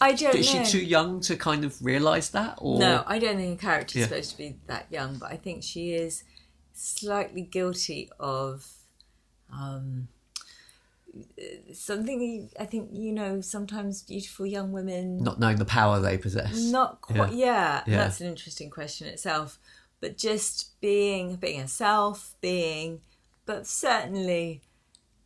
[0.00, 0.64] I don't is know.
[0.64, 4.00] she too young to kind of realize that or No, I don't think a character's
[4.00, 4.06] Yeah.
[4.08, 6.22] supposed to be that young, but I think she is
[6.74, 8.68] slightly guilty of
[9.50, 10.08] um,
[11.72, 12.50] something.
[12.58, 17.00] I think you know sometimes beautiful young women not knowing the power they possess not
[17.00, 17.32] quite.
[17.32, 17.96] Yeah, Yeah.
[17.98, 19.58] that's an interesting question itself.
[20.00, 23.00] But just being being herself, being,
[23.46, 24.60] but certainly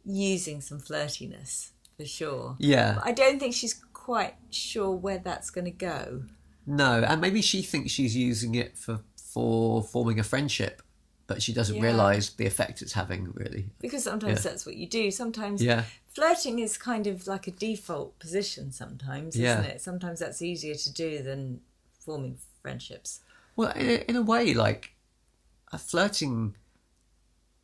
[0.05, 2.57] using some flirtiness for sure.
[2.59, 6.23] yeah But I don't think she's quite sure where that's going to go.
[6.67, 9.01] No, and maybe she thinks she's using it for
[9.33, 10.83] for forming a friendship,
[11.29, 11.83] but she doesn't Yeah.
[11.89, 13.31] realise the effect it's having.
[13.33, 14.51] Really, because sometimes Yeah.
[14.51, 15.11] that's what you do.
[15.11, 15.85] Sometimes Yeah.
[16.09, 18.73] flirting is kind of like a default position.
[18.73, 19.81] Sometimes, isn't it?
[19.81, 21.61] Sometimes that's easier to do than
[22.05, 23.21] forming friendships.
[23.57, 24.93] well, in a, in a way, like
[25.73, 26.57] a flirting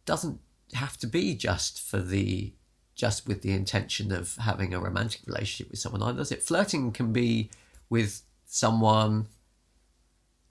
[0.05, 0.40] doesn't
[0.75, 2.53] have to be just for the
[2.96, 6.42] just with the intention of having a romantic relationship with someone either, does it?
[6.42, 7.50] Flirting can be
[7.88, 9.26] with someone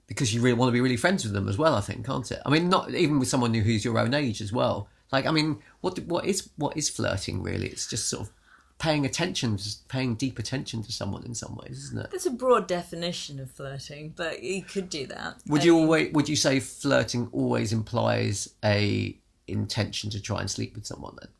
[0.06, 1.74] because you really want to be really friends with them as well.
[1.74, 2.40] I think, can't it?
[2.46, 4.88] I mean, not even with someone who's your own age as well.
[5.12, 7.66] Like, I mean, what what is what is flirting really?
[7.66, 8.32] It's just sort of
[8.78, 12.10] paying attention, just paying deep attention to someone in some ways, isn't it?
[12.10, 15.40] There's a broad definition of flirting, but you could do that.
[15.48, 19.16] Would you always would you say flirting always implies a
[19.48, 21.30] intention to try and sleep with someone then?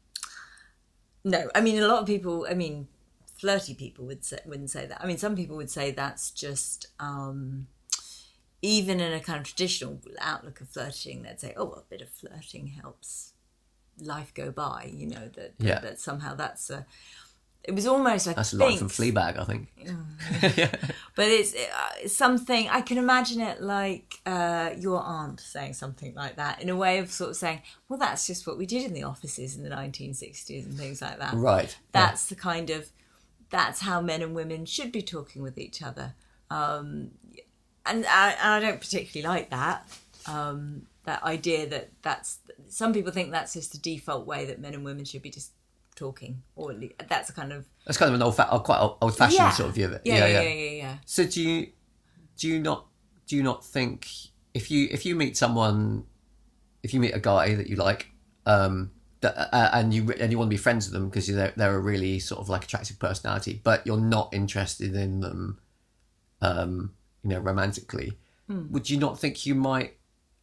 [1.27, 2.47] No, I mean a lot of people.
[2.49, 2.87] I mean,
[3.35, 5.03] flirty people would say, wouldn't say that.
[5.03, 7.67] I mean, some people would say that's just um,
[8.63, 11.23] even in a kind of traditional outlook of flirting.
[11.25, 13.33] They'd say, "Oh, a bit of flirting helps
[13.99, 15.81] life go by." You know that that, Yeah.
[15.81, 16.87] that somehow that's a.
[17.67, 19.69] It was almost like That's a line from Fleabag, I think.
[21.17, 21.59] but it's, uh,
[21.99, 26.69] it's something I can imagine it like uh, your aunt saying something like that in
[26.69, 29.57] a way of sort of saying, "Well, that's just what we did in the offices
[29.57, 31.77] in the 1960s and things like that." Right.
[31.91, 32.91] That's the kind of
[33.51, 36.15] that's how men and women should be talking with each other,
[36.51, 37.11] um,
[37.85, 39.89] and, I, and I don't particularly like that.
[40.27, 44.75] Um, that idea that that's some people think that's just the default way that men
[44.75, 45.53] and women should be just
[45.97, 48.79] talking, or at least, that's a kind of That's kind of an old, fa- quite
[49.01, 49.51] old fashioned yeah.
[49.51, 50.03] sort of view of it.
[50.05, 50.97] Yeah, yeah, yeah, yeah, yeah.
[51.07, 51.73] So do you
[52.39, 52.87] do you not
[53.27, 54.07] do you not think
[54.55, 56.05] if you if you meet someone
[56.83, 58.13] if you meet a guy that you like
[58.45, 61.53] um that, uh, and you and you want to be friends with them because they're
[61.57, 65.59] they're a really sort of like attractive personality but you're not interested in them
[66.43, 68.13] um you know romantically
[68.49, 68.71] Hmm.
[68.71, 69.97] would you not think you might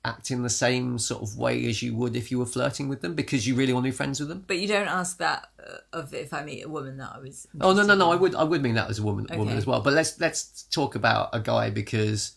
[0.05, 3.01] act in the same sort of way as you would if you were flirting with
[3.01, 5.49] them because you really want to be friends with them But you don't ask that
[5.59, 7.47] uh, of if I meet a woman that I was.
[7.61, 8.11] Oh no no no!
[8.11, 9.81] I would I would mean that as a woman woman as well.
[9.81, 12.33] But let's let's talk about a guy because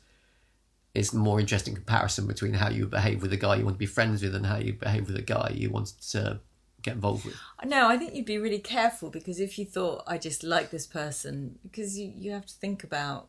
[0.95, 3.79] it's a more interesting comparison between how you behave with a guy you want to
[3.79, 6.41] be friends with and how you behave with a guy you want to
[6.83, 7.35] get involved with.
[7.65, 10.87] No, I think you'd be really careful because if you thought I just like this
[10.87, 13.29] person, because you, you have to think about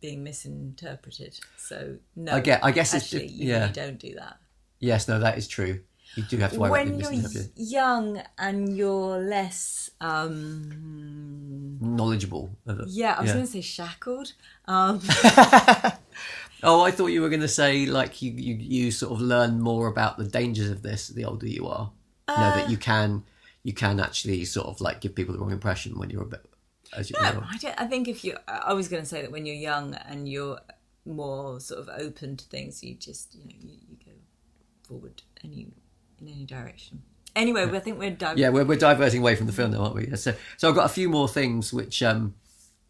[0.00, 1.38] being misinterpreted.
[1.56, 3.60] So no, I get- I guess it's actually you yeah.
[3.60, 4.38] really don't do that.
[4.78, 5.80] Yes, no, that is true.
[6.14, 12.50] You do have to worry when about you're young and you're less, um, knowledgeable.
[12.66, 12.88] of it.
[12.88, 14.32] yeah, I was going to say shackled.
[14.66, 15.00] Um,
[16.62, 19.60] Oh, I thought you were going to say like you, you you sort of learn
[19.60, 21.92] more about the dangers of this the older you are.
[22.28, 22.56] you know Uh.
[22.56, 23.24] that you can
[23.62, 26.42] you can actually sort of like give people the wrong impression when you're a bit
[26.94, 27.44] as you No, know.
[27.44, 30.28] I, I think if you, I was going to say that when you're young and
[30.28, 30.58] you're
[31.04, 34.12] more sort of open to things, you just, you know, you, you go
[34.86, 35.68] forward any
[36.20, 37.02] in any direction.
[37.34, 40.16] Anyway, I think we're Yeah, we're, we're diverting away from the film now, aren't we?
[40.16, 42.34] So, so I've got a few more things which um,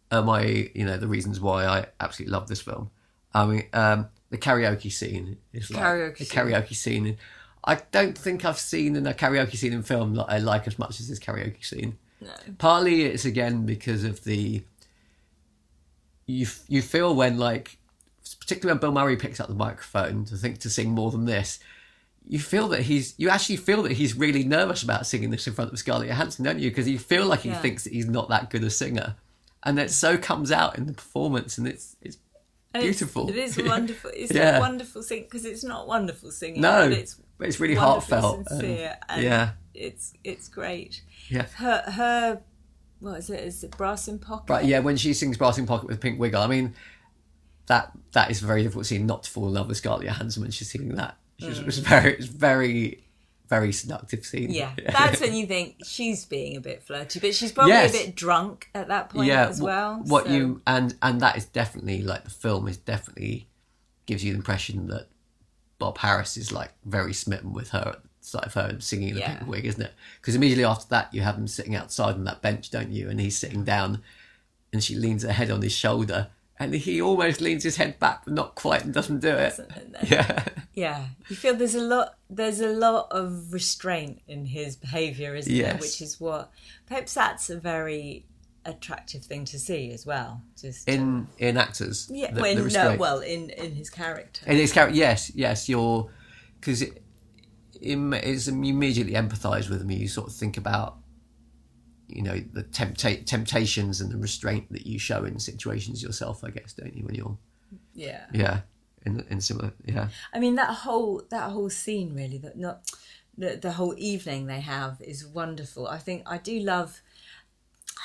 [0.09, 2.89] are my, you know, the reasons why I absolutely love this film.
[3.33, 6.39] I mean, um, the karaoke scene is like Karaoke the scene.
[6.39, 7.17] karaoke scene.
[7.65, 10.79] I don't think I've seen in a karaoke scene in film that I like as
[10.79, 11.97] much as this karaoke scene.
[12.21, 12.31] No.
[12.57, 14.63] Partly it's again because of the
[16.25, 17.77] you you feel when like
[18.39, 21.59] particularly when Bill Murray picks up the microphone to think to sing more than this,
[22.27, 25.53] you feel that he's you actually feel that he's really nervous about singing this in
[25.53, 26.69] front of Scarlett Johansson, don't you?
[26.69, 27.61] Because you feel like he Yeah.
[27.61, 29.15] thinks that he's not that good a singer,
[29.63, 32.17] and it so comes out in the performance, and it's it's
[32.73, 33.29] And it's- beautiful.
[33.29, 34.11] It is wonderful.
[34.13, 34.57] It's Yeah.
[34.57, 36.61] a wonderful sing because it's not wonderful singing.
[36.61, 38.47] no, but it's but it's really heartfelt.
[38.49, 38.63] and-
[39.07, 41.01] and yeah, it's it's great.
[41.29, 41.45] yeah.
[41.55, 42.41] Her her,
[42.99, 43.39] what is it?
[43.41, 44.51] Is it brass in pocket?
[44.51, 46.73] Right, yeah, when she sings Brass in Pocket with Pink Wiggle, I mean,
[47.67, 50.41] that that is a very difficult scene not to fall in love with Scarlett Johansson
[50.41, 51.17] when she's singing that.
[51.39, 53.03] It's, it's very, it's very,
[53.47, 54.49] very seductive scene.
[54.49, 54.55] Mm.
[54.55, 57.91] Yeah, that's when you think she's being a bit flirty, but she's probably Yes.
[57.93, 59.47] a bit drunk at that point yeah.
[59.47, 60.01] as well.
[60.05, 63.47] What so- you and and that is definitely like the film is definitely
[64.07, 65.07] gives you the impression that
[65.77, 67.97] Bob Harris is like very smitten with her
[68.35, 69.37] at the sight of her singing in the Yeah.
[69.37, 69.93] pink wig, isn't it?
[70.21, 73.09] Because immediately after that, you have him sitting outside on that bench, don't you?
[73.09, 74.01] And he's sitting down,
[74.73, 78.25] and she leans her head on his shoulder, and he almost leans his head back,
[78.25, 79.59] but not quite, and doesn't do it.
[80.09, 82.17] Yeah, Yeah, you feel there's a lot.
[82.29, 85.73] There's a lot of restraint in his behaviour, isn't there?
[85.73, 85.81] Yes.
[85.81, 86.51] Which is what
[86.85, 88.25] perhaps that's a very
[88.65, 90.41] attractive thing to see as well.
[90.59, 92.09] Just in in actors.
[92.11, 94.41] yeah, the- when the no, well, in in his character.
[94.45, 96.09] In his character, yes, yes, you're
[96.59, 97.01] because it,
[97.81, 99.91] it's, um, you immediately empathise with him.
[99.91, 100.97] You sort of think about,
[102.07, 106.43] you know, the tempta- temptations and the restraint that you show in situations yourself.
[106.43, 107.05] I guess, don't you?
[107.05, 107.37] When you're,
[107.93, 108.25] yeah.
[108.33, 108.61] yeah,
[109.05, 112.81] in in similar, yeah, I mean that whole that whole scene really that not
[113.37, 115.87] the the whole evening they have is wonderful.
[115.87, 117.01] I think I do love.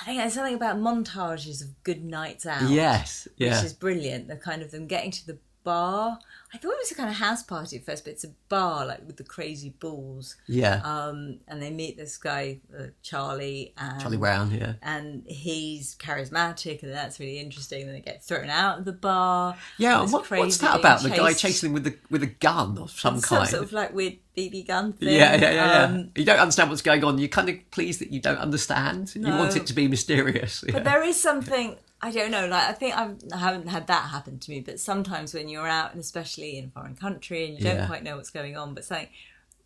[0.00, 2.70] I think there's something about montages of good nights out.
[2.70, 4.28] yes, yeah, which is brilliant.
[4.28, 6.18] The kind of them getting to the bar.
[6.54, 8.84] I thought it was a kind of house party at first, but it's a bar
[8.84, 10.36] like with the crazy balls.
[10.46, 10.80] yeah.
[10.84, 16.82] Um, and they meet this guy, uh, Charlie, and Charlie Brown, yeah, and he's charismatic,
[16.82, 17.86] and that's really interesting.
[17.86, 19.56] Then they get thrown out of the bar.
[19.78, 20.02] yeah.
[20.02, 21.02] What, what's that about?
[21.02, 23.48] The guy chasing him with the with a gun of some some kind.
[23.48, 25.08] sort of like weird BB gun thing.
[25.08, 25.82] yeah, yeah, yeah, yeah.
[25.84, 27.18] Um, you don't understand what's going on.
[27.18, 29.14] You're kind of pleased that you don't understand.
[29.14, 30.64] You want it to be mysterious.
[30.72, 30.74] Yeah.
[30.74, 32.46] But there is something I don't know.
[32.48, 35.68] Like I think I've, I haven't had that happen to me, but sometimes when you're
[35.68, 37.86] out, and especially in a foreign country, and you don't Yeah.
[37.86, 39.08] quite know what's going on, but something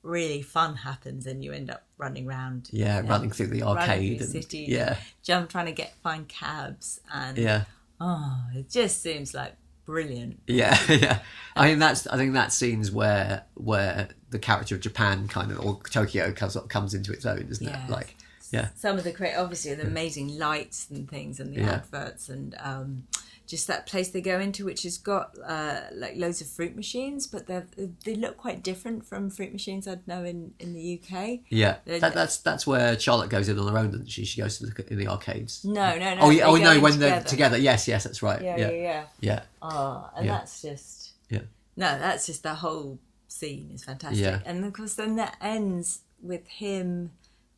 [0.02, 2.68] really fun happens, and you end up running around.
[2.72, 4.18] Yeah, you know, running through the arcade.
[4.18, 7.64] through and, city, yeah, jump trying to get find cabs, and yeah,
[8.00, 9.54] oh, it just seems like
[9.86, 10.40] brilliant.
[10.46, 11.20] yeah, yeah.
[11.54, 12.06] I mean, that's.
[12.08, 16.56] I think that scene's where where the character of Japan kind of or Tokyo comes
[16.68, 17.88] comes into its own, isn't Yes.
[17.88, 17.90] it?
[17.92, 18.15] Like,
[18.52, 21.70] yeah, Some of the great, obviously, the amazing lights and things, and the Yeah.
[21.74, 23.04] adverts, and um,
[23.46, 27.26] just that place they go into, which has got uh, like loads of fruit machines,
[27.28, 27.62] but they
[28.04, 31.40] they look quite different from fruit machines I'd know in in the UK.
[31.48, 31.76] yeah.
[31.86, 34.24] That, that's that's where Charlotte goes in on her own, doesn't she?
[34.24, 35.64] She goes to look at in the arcades.
[35.64, 36.20] No, no, no.
[36.22, 36.44] oh, yeah.
[36.46, 36.80] Oh, no.
[36.80, 36.98] When together.
[36.98, 37.58] they're together.
[37.58, 38.42] Yes, yes, that's right.
[38.42, 39.42] Yeah, Yeah, yeah, yeah, yeah.
[39.62, 40.32] Oh, and Yeah.
[40.38, 41.42] that's just yeah.
[41.76, 44.20] no, that's just the whole scene is fantastic.
[44.24, 44.40] Yeah.
[44.44, 47.12] And of course, then that ends with him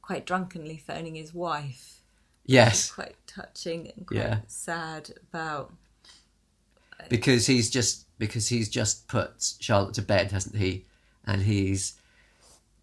[0.09, 2.01] quite drunkenly phoning his wife.
[2.47, 4.39] Yes, Quite touching and quite Yeah.
[4.47, 5.71] sad about.
[6.99, 10.87] Uh, because he's just because he's just put Charlotte to bed, hasn't he?
[11.27, 11.93] And he's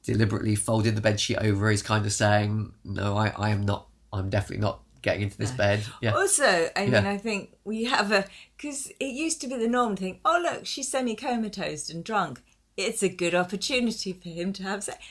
[0.03, 1.71] deliberately folded the bed sheet over.
[1.71, 3.87] He's kind of saying, "No, I, I am not.
[4.13, 7.09] I'm definitely not getting into this bed." Yeah, Also, I mean, Yeah.
[7.09, 10.19] I think we have a because it used to be the norm thing.
[10.23, 12.43] oh look, she's semi comatose and drunk.
[12.77, 15.03] It's a good opportunity for him to have sex.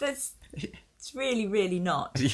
[0.00, 0.32] That's
[1.02, 2.20] it's really, really not.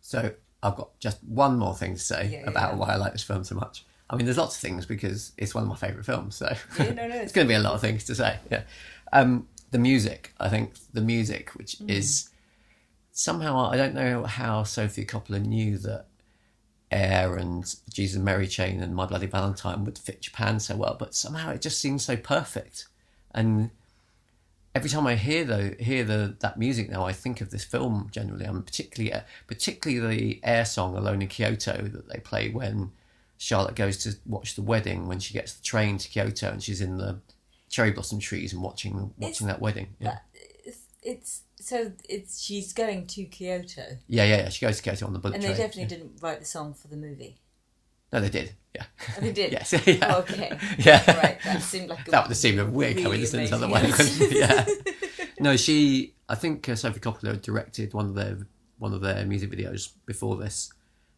[0.00, 2.78] So I've got just one more thing to say Yeah, about yeah.
[2.78, 3.84] why I like this film so much.
[4.08, 6.36] I mean, there's lots of things because it's one of my favourite films.
[6.36, 8.38] So Yeah, no, no, it's going to be a lot of things to say.
[8.48, 8.62] Yeah,
[9.12, 10.32] um, the music.
[10.38, 11.90] I think the music, which Mm.
[11.90, 12.30] is
[13.10, 16.06] somehow I don't know how Sofia Coppola knew that
[16.92, 20.94] Air and Jesus and Mary Chain and My Bloody Valentine would fit Japan so well,
[20.96, 22.86] but somehow it just seems so perfect.
[23.32, 23.70] And
[24.76, 28.08] every time I hear though hear the that music now, I think of this film
[28.10, 28.44] generally.
[28.44, 32.92] I'm particularly uh, particularly the Air song "Alone in Kyoto" that they play when
[33.38, 36.82] Charlotte goes to watch the wedding when she gets the train to Kyoto and she's
[36.82, 37.20] in the
[37.70, 39.88] cherry blossom trees and watching watching that wedding.
[39.98, 40.18] Yeah.
[40.64, 44.48] It's, it's so it's she's going to Kyoto, yeah, yeah, yeah.
[44.50, 45.58] She goes to Kyoto on the bullet and they train.
[45.58, 45.88] definitely yeah.
[45.88, 47.38] didn't write the song for the movie.
[48.16, 48.54] No, they did.
[48.74, 48.84] Yeah.
[49.14, 49.52] Oh, they did?
[49.58, 49.72] yes.
[49.86, 50.14] Yeah.
[50.14, 50.58] Oh, okay.
[50.78, 51.18] Yeah.
[51.20, 54.32] Right, that seemed like a that would seemed a weird really coincidence otherwise.
[54.32, 54.64] yeah.
[55.38, 56.14] No, she.
[56.30, 58.38] I think uh, Sofia Coppola directed one of their
[58.78, 60.72] one of their music videos before this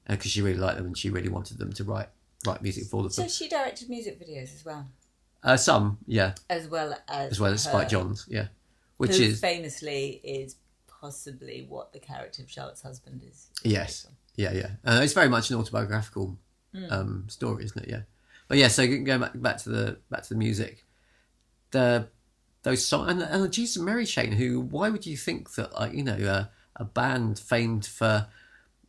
[0.09, 2.09] because she really liked them and she really wanted them to write
[2.45, 4.89] write music for the So she directed music videos as well,
[5.45, 8.49] Uh, some, yeah, as well as as well as Spike Jonze, yeah,
[8.97, 10.57] which is famously is
[10.89, 13.47] possibly what the character of Charlotte's husband is.
[13.63, 14.09] Yes.
[14.35, 14.71] Yeah, yeah.
[14.85, 16.37] Uh, it's very much an autobiographical
[16.91, 17.89] um, story, isn't it?
[17.89, 18.03] Yeah.
[18.49, 20.85] But yeah, so going back back to the back to the music,
[21.71, 22.09] the
[22.63, 24.33] those songs and, and Jesus and Mary Chain.
[24.33, 24.61] Who?
[24.61, 25.73] Why would you think that?
[25.75, 26.45] Like you know, uh,
[26.77, 28.27] a band famed for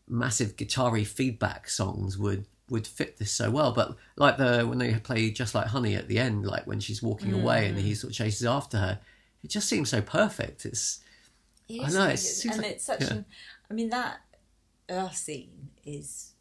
[0.07, 3.71] massive guitar-y feedback songs would would fit this so well.
[3.73, 7.03] But like the when they play just like Honey at the end, like when she's
[7.03, 8.99] walking away and he sort of chases after her,
[9.43, 10.65] it just seems so perfect.
[10.65, 10.99] It's
[11.67, 13.13] It I know, really it and like- it's such yeah.
[13.13, 13.25] an.
[13.69, 14.21] I mean that
[14.87, 16.31] uh, scene is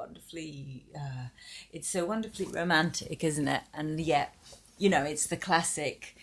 [0.00, 0.84] wonderfully.
[0.94, 1.26] Uh,
[1.72, 3.62] it's so wonderfully romantic, isn't it?
[3.74, 4.34] And yet,
[4.78, 6.16] you know, it's the classic.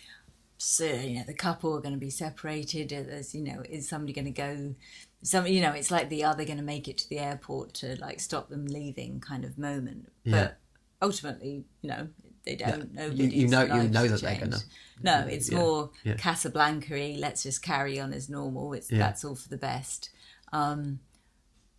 [0.58, 2.92] So you know, the couple are going to be separated.
[2.92, 4.76] uh, There's, you know, is somebody going to go?
[5.24, 7.74] Some, you know, it's like the are they going to make it to the airport
[7.76, 10.12] to like stop them leaving kind of moment.
[10.24, 10.32] Yeah.
[10.34, 10.58] But
[11.02, 12.08] ultimately, you know,
[12.46, 12.90] they don't.
[12.92, 14.58] You- Nobody's you know- you know that they're gonna-
[15.04, 16.16] No, it's Yeah, more yeah.
[16.16, 17.18] Casablanca-y.
[17.20, 18.74] Let's just carry on as normal.
[18.74, 19.00] It's Yeah.
[19.00, 20.10] that's all for the best.
[20.52, 21.00] Um,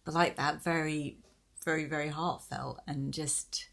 [0.05, 1.19] but like that, very,
[1.69, 3.69] very, very heartfelt and just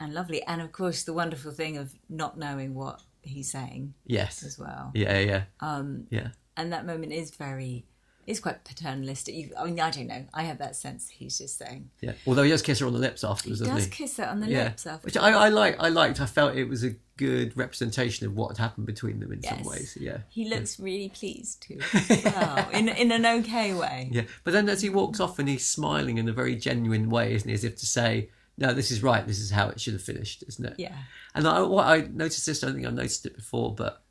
[0.00, 0.42] and lovely.
[0.44, 4.90] And of course, the wonderful thing of not knowing what he's saying yes, as well.
[4.94, 6.28] yeah, yeah, um, yeah.
[6.56, 7.84] And that moment is very,
[8.26, 9.34] is quite paternalistic.
[9.34, 10.24] You, I mean, I don't know.
[10.34, 11.90] I have that sense he's just saying.
[12.00, 13.90] Yeah, although he does kiss her on the lips afterwards, He doesn't does he?
[13.90, 15.04] kiss her on the yeah, lips after.
[15.04, 15.76] which I, I like.
[15.78, 16.20] I liked.
[16.20, 19.62] I felt it was a good representation of what had happened between them in some
[19.62, 19.96] ways.
[20.00, 21.78] Yeah, He looks really pleased too.
[22.24, 24.08] well, in in an okay way.
[24.12, 24.22] yeah.
[24.42, 27.48] But then as he walks off and he's smiling in a very genuine way, isn't
[27.48, 27.54] he?
[27.54, 29.26] As if to say, "No, this is right.
[29.26, 30.96] This is how it should have finished, isn't it?" Yeah.
[31.36, 34.02] And I, what I noticed this, I don't think I've noticed it before, but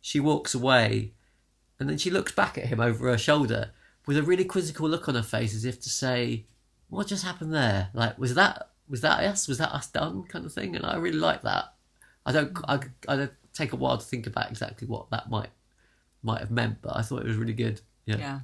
[0.00, 1.12] she walks away,
[1.82, 3.72] and then she looks back at him over her shoulder
[4.06, 6.46] with a really quizzical look on her face, as if to say,
[6.88, 7.90] "What just happened there?
[7.92, 9.48] Like, was that was that us?
[9.48, 10.76] Was that us done?" Kind of thing.
[10.76, 11.74] And I really like that.
[12.24, 12.54] I don't.
[12.54, 12.92] Mm.
[13.08, 15.50] I, I don't take a while to think about exactly what that might
[16.22, 17.80] might have meant, but I thought it was really good.
[18.06, 18.18] Yeah.
[18.18, 18.40] Yeah.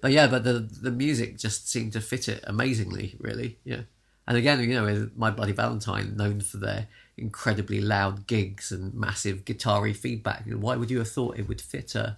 [0.00, 3.58] But yeah, but the the music just seemed to fit it amazingly, really.
[3.64, 3.82] Yeah.
[4.26, 6.88] And again, you know, with My Bloody Valentine, known for their
[7.18, 11.94] incredibly loud gigs and massive guitar-y feedback, why would you have thought it would fit
[11.94, 12.16] a,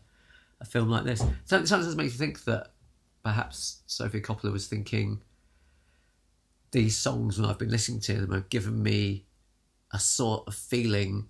[0.61, 1.21] a film like this?
[1.44, 2.73] So- Sometimes it makes you think that
[3.23, 5.21] perhaps Sofia Coppola was thinking
[6.70, 9.24] these songs, when I've been listening to them, have given me
[9.93, 11.28] a sort of feeling,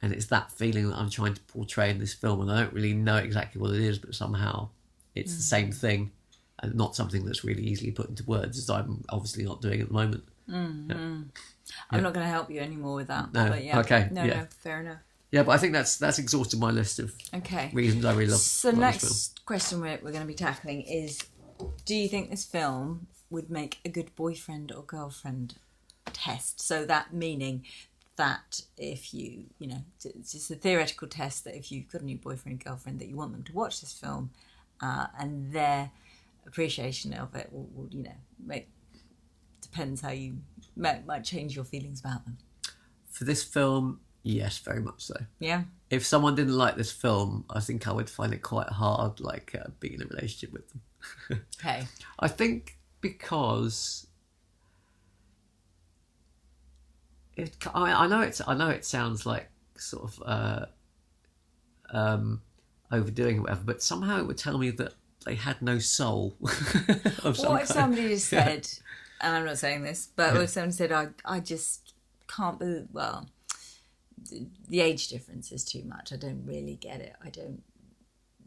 [0.00, 2.72] and it's that feeling that I'm trying to portray in this film, and I don't
[2.72, 4.68] really know exactly what it is, but somehow
[5.14, 5.48] it's the mm.
[5.48, 6.12] same thing,
[6.60, 9.88] and not something that's really easily put into words, as I'm obviously not doing at
[9.88, 10.24] the moment.
[10.48, 11.22] Mm-hmm.
[11.90, 13.32] I'm not going to help you anymore with that.
[13.32, 13.80] No, But yeah.
[13.80, 14.40] okay, No, yeah.
[14.40, 15.00] no, fair enough.
[15.30, 17.70] Yeah, but I think that's that's exhausted my list of Okay.
[17.72, 18.40] reasons I really love.
[18.40, 21.20] So love next question we're, we're going to be tackling is:
[21.84, 25.56] Do you think this film would make a good boyfriend or girlfriend
[26.12, 26.60] test?
[26.60, 27.64] So that meaning
[28.16, 32.04] that if you, you know, it's just a theoretical test that if you've got a
[32.04, 34.30] new boyfriend or girlfriend that you want them to watch this film,
[34.80, 35.90] uh, and their
[36.46, 38.68] appreciation of it will, will you know, make
[39.60, 40.38] depends how you
[40.76, 42.38] might, might change your feelings about them.
[43.10, 45.14] For this film, yes, very much so.
[45.38, 45.62] Yeah.
[45.88, 49.54] if someone didn't like this film, I think I would find it quite hard, like
[49.58, 50.80] uh, being in a relationship with them.
[51.60, 51.86] Okay.
[52.18, 54.08] I think because
[57.36, 60.66] it, I, I know it's I know it sounds like sort of uh,
[61.90, 62.42] um,
[62.90, 66.36] overdoing it, whatever, but somehow it would tell me that they had no soul.
[67.22, 68.68] some What if somebody just said,
[69.20, 71.94] and I'm not saying this, but what if someone said, I, I just
[72.28, 73.28] can't believe, well,
[74.68, 76.12] the, age difference is too much.
[76.12, 77.14] I don't really get it.
[77.24, 77.62] I don't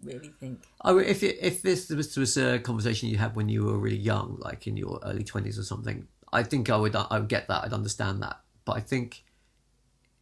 [0.04, 0.64] really think.
[0.84, 3.98] Oh, if it, if this was, was a conversation you had when you were really
[3.98, 7.48] young, like in your early twenties or something, I think I would I would get
[7.48, 7.64] that.
[7.64, 8.40] I'd understand that.
[8.66, 9.24] But I think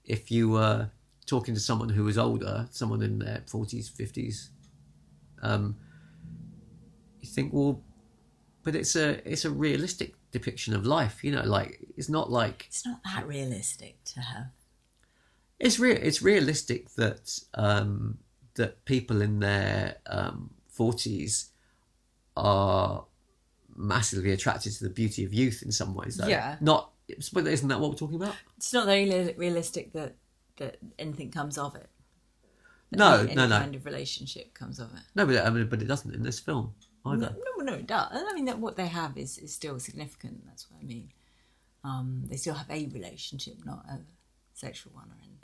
[0.05, 0.89] if you were
[1.25, 4.51] talking to someone who was older, someone in their forties, fifties,
[5.41, 5.75] um,
[7.19, 7.83] you think, well,
[8.63, 11.23] but it's a it's a realistic depiction of life.
[11.23, 14.47] You know, like it's not like It's not that realistic to have.
[15.59, 15.97] It's real.
[15.99, 18.19] It's realistic that um,
[18.55, 19.97] that people in their
[20.67, 21.51] forties
[22.35, 23.05] are
[23.75, 26.17] massively attracted to the beauty of youth in some ways.
[26.17, 26.27] Though.
[26.27, 26.57] Yeah.
[26.61, 26.91] Not,
[27.33, 28.35] but isn't that what we're talking about?
[28.57, 30.15] It's not very realistic that,
[30.57, 31.89] that anything comes of it.
[32.91, 33.59] That No, any, no, any no.
[33.59, 35.01] kind of relationship comes of it.
[35.15, 36.73] No, but I mean, but it doesn't in this film
[37.05, 37.35] either.
[37.57, 38.09] No, no, it does.
[38.11, 40.45] I mean, that what they have is, is still significant.
[40.45, 41.11] That's what I mean.
[41.83, 43.99] Um, they still have a relationship, not a
[44.53, 45.36] sexual one or anything.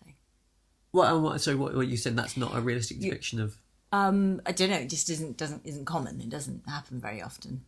[0.93, 1.11] What?
[1.11, 2.15] and what so what, what you said?
[2.15, 3.57] That's not a realistic depiction of.
[3.91, 4.77] Um, I don't know.
[4.77, 6.21] It just isn't doesn't isn't common.
[6.21, 7.65] It doesn't happen very often.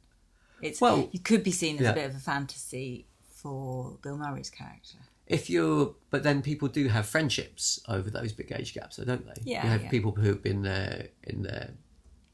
[0.61, 1.89] It's Well, you could be seen as yeah.
[1.89, 4.97] a bit of a fantasy for Bill Murray's character.
[5.27, 9.25] If you're, but then people do have friendships over those big age gaps, though, don't
[9.25, 9.41] they?
[9.43, 9.89] Yeah, You have yeah.
[9.89, 11.71] people who've been there in their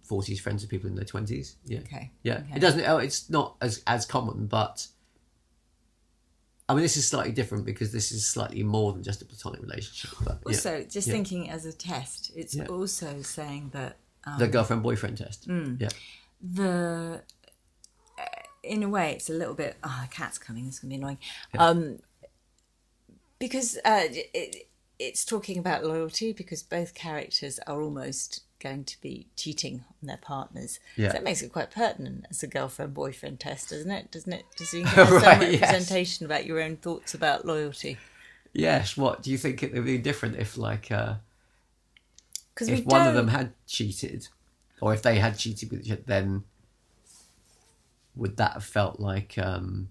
[0.03, 1.55] forties, friends with people in their twenties.
[1.65, 1.79] Yeah.
[1.79, 2.11] Okay.
[2.23, 2.55] Yeah, Okay.
[2.57, 2.83] it doesn't.
[2.85, 4.87] Oh, it's not as as common, but
[6.71, 9.61] I mean, this is slightly different because this is slightly more than just a platonic
[9.61, 10.11] relationship.
[10.23, 10.55] But yeah.
[10.55, 11.13] Also, just Yeah.
[11.13, 12.67] thinking as a test, it's Yeah.
[12.67, 15.47] also saying that um, the girlfriend boyfriend test.
[15.47, 15.81] Mm.
[15.81, 15.89] Yeah,
[16.41, 17.21] the
[18.17, 18.23] uh,
[18.63, 21.17] in a way it's a little bit oh the cat's coming it's gonna be annoying
[21.57, 21.97] um
[23.39, 24.67] because uh it,
[24.99, 30.17] it's talking about loyalty because both characters are almost going to be cheating on their
[30.17, 31.09] partners Yeah.
[31.09, 34.45] so that makes it quite pertinent as a girlfriend boyfriend test doesn't it doesn't it
[34.55, 35.61] does you have some Right, yes.
[35.61, 37.97] representation about your own thoughts about loyalty
[38.53, 38.95] yes.
[38.97, 41.15] What do you think it would be different if, like, uh,
[42.53, 44.27] because we if one of don't them had cheated,
[44.81, 46.43] or if they had cheated with each other, then
[48.15, 49.87] would that have felt like, um,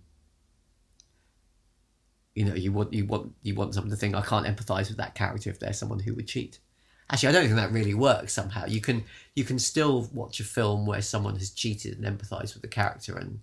[2.34, 4.98] you know, you want you want you want someone to think I can't empathise with
[4.98, 6.58] that character if they're someone who would cheat.
[7.12, 8.32] Actually, I don't think that really works.
[8.32, 9.04] Somehow, you can
[9.34, 13.16] you can still watch a film where someone has cheated and empathise with the character
[13.16, 13.40] and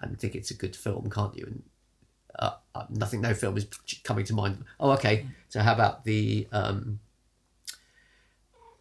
[0.00, 1.44] and think it's a good film, can't you?
[1.44, 1.62] And
[2.38, 3.66] uh, uh, nothing, no film is
[4.04, 4.64] coming to mind.
[4.78, 5.26] Oh, okay.
[5.50, 7.00] So how about the um,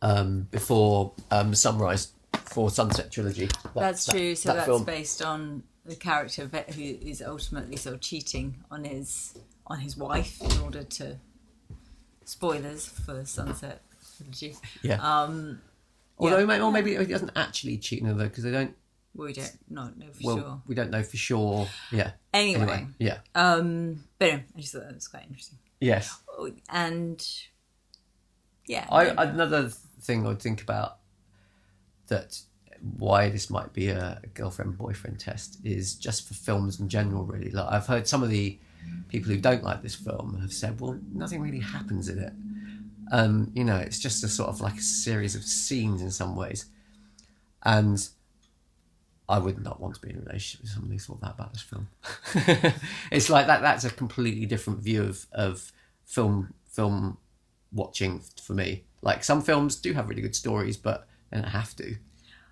[0.01, 3.47] um, before um, Sunrise Before Sunset trilogy?
[3.47, 4.35] That- That's that- true.
[4.35, 4.83] So that that's film.
[4.85, 9.37] based on the character who is ultimately sort of cheating on his
[9.67, 11.17] on his wife in order to
[12.25, 13.81] spoilers for Sunset
[14.19, 14.55] Trilogy.
[14.83, 14.95] Yeah.
[15.01, 15.61] Um,
[16.17, 16.45] Although, yeah.
[16.45, 18.75] maybe, or maybe he doesn't actually cheat on her because they don't.
[19.15, 20.61] we don't not know for Well, sure.
[20.67, 21.67] we don't know for sure.
[21.91, 22.11] Yeah.
[22.33, 22.87] Anyway, Anyway.
[22.99, 23.17] Yeah.
[23.35, 25.57] um, but anyway, I just thought that was quite interesting.
[25.79, 26.17] Yes.
[26.69, 27.25] And
[28.67, 29.69] yeah, I, another
[30.01, 30.97] thing I'd think about
[32.07, 32.39] that
[32.97, 37.23] why this might be a girlfriend boyfriend test is just for films in general.
[37.23, 38.57] Really, like I've heard some of the
[39.09, 42.33] people who don't like this film have said, "Well, nothing really happens in it."
[43.11, 46.35] Um, you know, it's just a sort of like a series of scenes in some
[46.35, 46.65] ways,
[47.63, 48.07] and
[49.27, 51.53] I would not want to be in a relationship with someone who thought that about
[51.53, 51.87] this film.
[53.11, 53.61] it's like that.
[53.61, 55.71] That's a completely different view of of
[56.05, 57.17] film film
[57.71, 58.85] watching for me.
[59.01, 61.95] Like some films do have really good stories, but they don't have to.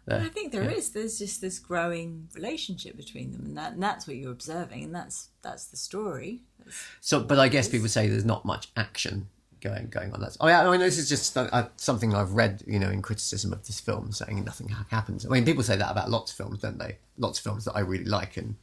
[0.05, 0.91] But I think there is.
[0.91, 4.95] There's just this growing relationship between them, and that and that's what you're observing, and
[4.95, 6.43] that's that's the story.
[6.64, 9.28] That's, So, but I guess people say there's not much action
[9.62, 10.22] going going on.
[10.22, 10.38] That's.
[10.39, 13.51] I mean, I mean this is just uh, something I've read, you know, in criticism
[13.53, 15.26] of this film, saying nothing happens.
[15.26, 16.97] I mean, people say that about lots of films, don't they?
[17.18, 18.55] Lots of films that I really like and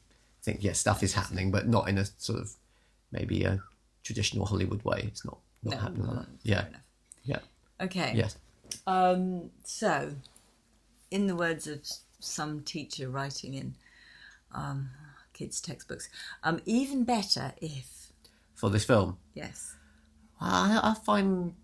[0.43, 2.53] think, yes, stuff is happening, but not in a sort of
[3.13, 3.61] maybe a
[4.03, 5.03] traditional Hollywood way.
[5.07, 6.27] It's not not No, happening like that.
[6.43, 6.83] Yeah, enough.
[7.25, 7.39] yeah,
[7.81, 8.13] Okay.
[8.15, 8.37] yes.
[8.87, 10.15] Um, so,
[11.11, 11.81] in the words of
[12.21, 13.75] some teacher writing in
[14.55, 14.91] um,
[15.33, 16.09] kids' textbooks,
[16.43, 18.13] um, even better if
[18.55, 19.75] For this film, yes.
[20.41, 21.55] I, I find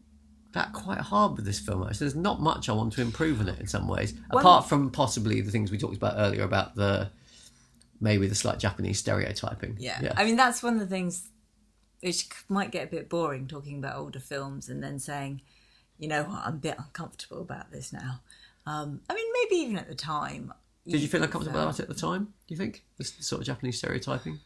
[0.53, 1.83] that quite hard with this film.
[1.83, 4.69] Actually, there's not much I want to improve on it in some ways, Well- apart
[4.69, 7.11] from possibly the things we talked about earlier about the
[8.01, 9.77] maybe the slight Japanese stereotyping.
[9.79, 9.99] Yeah.
[10.03, 11.29] yeah, I mean, that's one of the things
[12.01, 15.43] which might get a bit boring talking about older films and then saying,
[15.99, 18.21] you know what, I'm a bit uncomfortable about this now.
[18.67, 20.53] Um, I mean, maybe even at the time.
[20.87, 22.25] Did you feel uncomfortable about it at the time?
[22.25, 24.41] Do you think this sort of Japanese stereotyping?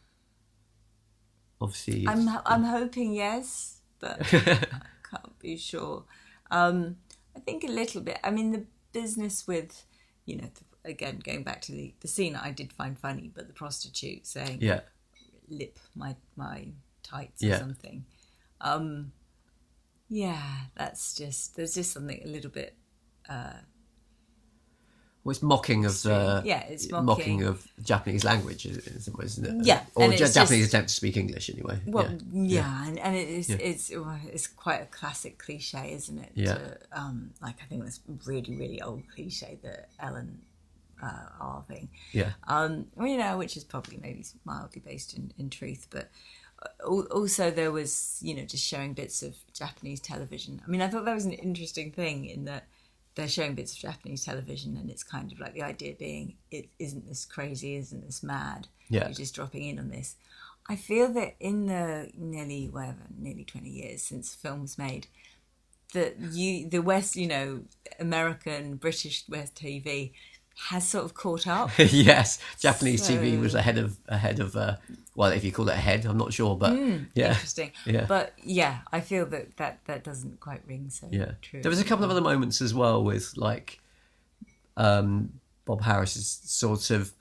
[1.61, 4.25] Obviously, I'm I'm hoping yes, but I
[5.09, 6.03] can't be sure.
[6.51, 6.97] Um,
[7.35, 8.19] I think a little bit.
[8.23, 9.85] I mean, the business with,
[10.25, 13.47] you know, the, again going back to the the scene I did find funny, but
[13.47, 14.81] the prostitute saying yeah,
[15.49, 16.67] lip my my
[17.03, 17.55] tights Yeah.
[17.55, 18.05] or something.
[18.61, 19.11] Um,
[20.09, 20.41] yeah,
[20.77, 22.75] that's just there's just something a little bit
[25.25, 27.05] well, it's mocking of the Yeah, it's mocking.
[27.05, 27.43] mocking.
[27.43, 29.65] of Japanese language, isn't isn't it?
[29.65, 31.79] Yeah, or Japanese just- attempt to speak English anyway.
[31.85, 32.61] Well, yeah.
[32.61, 36.31] yeah, and, and it is, it's well, it's quite a classic cliche, isn't it?
[36.35, 36.53] Yeah.
[36.53, 40.41] To, um, like I think that's really really old cliche, that Ellen
[41.03, 41.89] uh, R thing.
[42.13, 46.09] yeah, Um, well, you know, which is probably maybe mildly based in, in truth, but
[46.63, 50.61] uh, al- also there was you know just showing bits of Japanese television.
[50.65, 52.67] I mean, I thought that was an interesting thing in that
[53.15, 56.69] they're showing bits of Japanese television, and it's kind of like the idea being, it
[56.79, 58.67] isn't this crazy, isn't this mad?
[58.89, 59.05] Yeah.
[59.05, 60.15] You're just dropping in on this.
[60.67, 65.07] I feel that in the nearly whatever, nearly twenty years since the film was made,
[65.93, 67.61] that you the West, you know,
[67.99, 70.13] American British West TV
[70.55, 71.69] has sort of caught up.
[71.77, 72.39] yes.
[72.59, 74.55] Japanese TV was ahead of ahead of.
[74.55, 74.77] Uh,
[75.15, 76.73] well, if you call it ahead, I'm not sure, but
[77.13, 77.71] yeah, Interesting.
[77.85, 78.05] Yeah.
[78.07, 81.31] But yeah, I feel that that, that doesn't quite ring so yeah.
[81.41, 81.61] true.
[81.61, 83.79] There was a couple of other moments as well with like
[84.77, 87.13] um, Bob Harris is sort of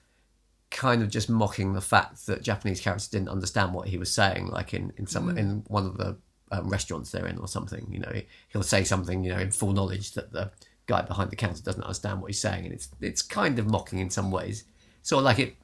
[0.70, 4.48] kind of just mocking the fact that Japanese characters didn't understand what he was saying,
[4.48, 6.16] like in in some in one of the
[6.50, 7.86] um, restaurants they're in or something.
[7.90, 10.50] You know, he, he'll say something you know in full knowledge that the
[10.86, 13.98] guy behind the counter doesn't understand what he's saying, and it's it's kind of mocking
[13.98, 14.64] in some ways.
[15.02, 15.56] Sort of like it.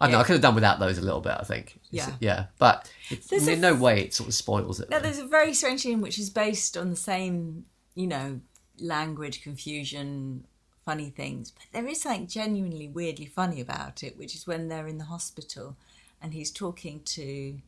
[0.00, 0.18] I don't know.
[0.20, 1.36] I could have done without those a little bit.
[1.38, 1.76] I think.
[1.92, 2.16] It's- Yeah.
[2.20, 2.90] yeah, but
[3.30, 4.90] There's a in no way it sort of spoils it.
[4.90, 5.04] Now, though.
[5.04, 8.40] there's a very strange scene which is based on the same, you know,
[8.80, 10.46] language confusion,
[10.84, 14.88] funny things, but there is something genuinely weirdly funny about it, which is when they're
[14.88, 15.76] in the hospital
[16.20, 17.58] and he's talking to.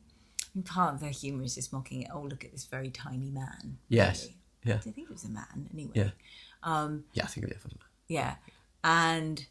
[0.65, 2.09] Part of their humour is just mocking it.
[2.13, 3.77] Oh, look at this very tiny man.
[3.91, 4.23] Yes.
[4.23, 4.37] really.
[4.65, 4.75] Yeah.
[4.77, 5.93] I think it was a man anyway.
[5.95, 6.11] Yeah.
[6.65, 7.63] Yeah, I think it is.
[8.09, 8.37] Yeah,
[8.85, 9.47] and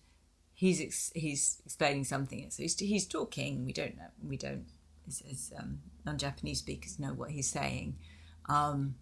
[0.54, 2.50] he's ex- he's explaining something.
[2.50, 3.66] So he's he's talking.
[3.66, 4.08] We don't know.
[4.28, 4.66] We don't
[5.08, 7.98] as, as um, non-Japanese speakers know what he's saying,
[8.48, 8.96] um,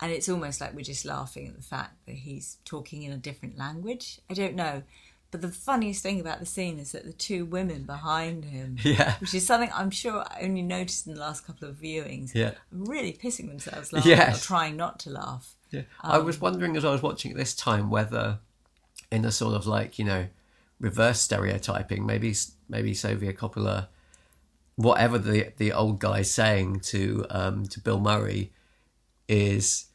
[0.00, 3.16] and it's almost like we're just laughing at the fact that he's talking in a
[3.16, 4.20] different language.
[4.30, 4.82] I don't know.
[5.30, 9.16] But the funniest thing about the scene is that the two women behind him, Yeah.
[9.18, 12.48] which is something I'm sure I only noticed in the last couple of viewings, Yeah.
[12.52, 14.42] are really pissing themselves laughing Yes.
[14.42, 15.54] or trying not to laugh.
[15.70, 15.82] Yeah.
[16.00, 18.38] I was wondering as I was watching it this time whether,
[19.10, 20.26] in a sort of like you know,
[20.80, 22.34] reverse stereotyping, maybe
[22.68, 23.88] maybe Sofia Coppola,
[24.76, 28.52] whatever the the old guy's saying to um, to Bill Murray,
[29.28, 29.86] is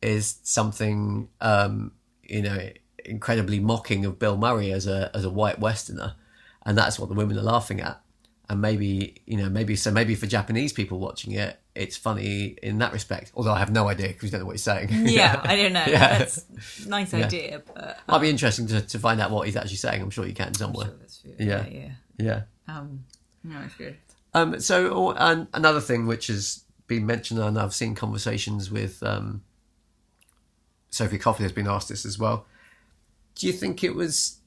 [0.00, 1.92] is something um,
[2.22, 2.70] you know
[3.04, 6.14] incredibly mocking of Bill Murray as a as a white Westerner,
[6.64, 8.00] and that's what the women are laughing at.
[8.48, 12.78] And maybe you know maybe so maybe for Japanese people watching it, it's funny in
[12.78, 13.32] that respect.
[13.34, 14.88] Although I have no idea because we don't know what he's saying.
[14.90, 15.84] Yeah, I don't know.
[15.86, 16.18] Yeah.
[16.18, 16.44] That's
[16.84, 20.02] a nice idea, but Might be interesting to, to find out what he's actually saying.
[20.02, 20.86] I'm sure you can somewhere.
[20.86, 21.32] Sure.
[21.38, 21.66] Yeah.
[21.66, 21.90] yeah, yeah.
[22.18, 22.42] Yeah.
[22.68, 23.04] Um,
[23.42, 23.96] no, it's good.
[24.34, 29.02] Um, so, or, and another thing which has been mentioned, and I've seen conversations with
[29.02, 29.42] um,
[30.90, 32.46] Sophie Coffey has been asked this as well.
[33.34, 34.38] Do you think it was?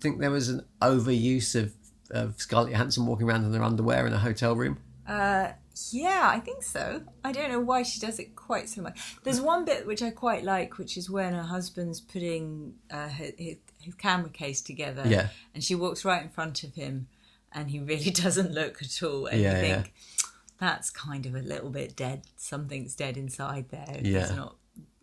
[0.00, 1.72] Think there was an overuse of,
[2.12, 4.78] of Scarlett Johansson walking around in her underwear in a hotel room?
[5.08, 5.48] Uh,
[5.92, 7.02] yeah, I think so.
[7.24, 9.16] I don't know why she does it quite so much.
[9.22, 13.32] There's one bit which I quite like, which is when her husband's putting uh, his,
[13.36, 13.56] his,
[13.96, 15.28] camera case together, Yeah.
[15.54, 17.08] and she walks right in front of him,
[17.52, 19.74] and he really doesn't look at all, and Yeah, you yeah.
[19.74, 19.94] think
[20.58, 22.22] that's kind of a little bit dead.
[22.36, 24.00] Something's dead inside there.
[24.02, 24.20] Yeah.
[24.26, 24.56] He's not,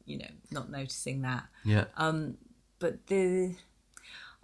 [0.06, 1.46] you know, not noticing that.
[1.64, 1.86] Yeah.
[1.98, 2.38] Um,
[2.80, 3.56] but the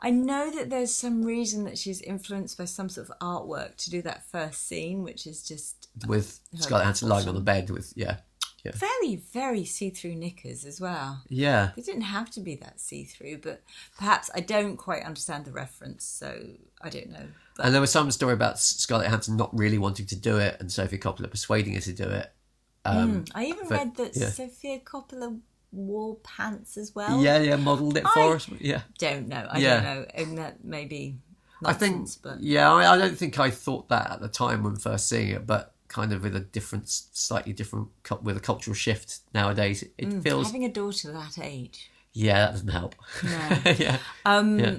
[0.02, 3.92] I know that there's some reason that she's influenced by some sort of artwork to
[3.92, 7.94] do that first scene, which is just with Scarlett Johansson lying on the bed with
[7.96, 8.18] yeah,
[8.64, 11.22] yeah, very, very see-through knickers as well.
[11.30, 11.72] yeah.
[11.76, 13.62] They didn't have to be that see-through, but
[13.98, 16.40] perhaps I don't quite understand the reference, so
[16.82, 17.28] I don't know.
[17.58, 20.58] But And there was some story about Scarlett Johansson not really wanting to do it,
[20.60, 22.32] and Sofia Coppola persuading her to do it.
[22.86, 24.30] Um, I even but- read that yeah.
[24.30, 25.40] Sofia Coppola
[25.72, 27.22] wore pants as well.
[27.22, 28.50] yeah, yeah, modelled it I- for us.
[28.60, 29.48] Yeah, Don't know.
[29.50, 29.76] I Yeah.
[29.76, 30.06] don't know.
[30.16, 31.18] And that maybe
[31.64, 32.10] I think.
[32.24, 35.30] but Yeah, I, I don't think I thought that at the time when first seeing
[35.30, 37.90] it, but kind of with a different, slightly different,
[38.22, 40.48] with a cultural shift nowadays, it, it feels.
[40.48, 41.92] having a daughter that age.
[42.14, 42.96] Yeah, that doesn't help.
[43.24, 43.72] No.
[43.78, 44.76] yeah, Um, Yeah.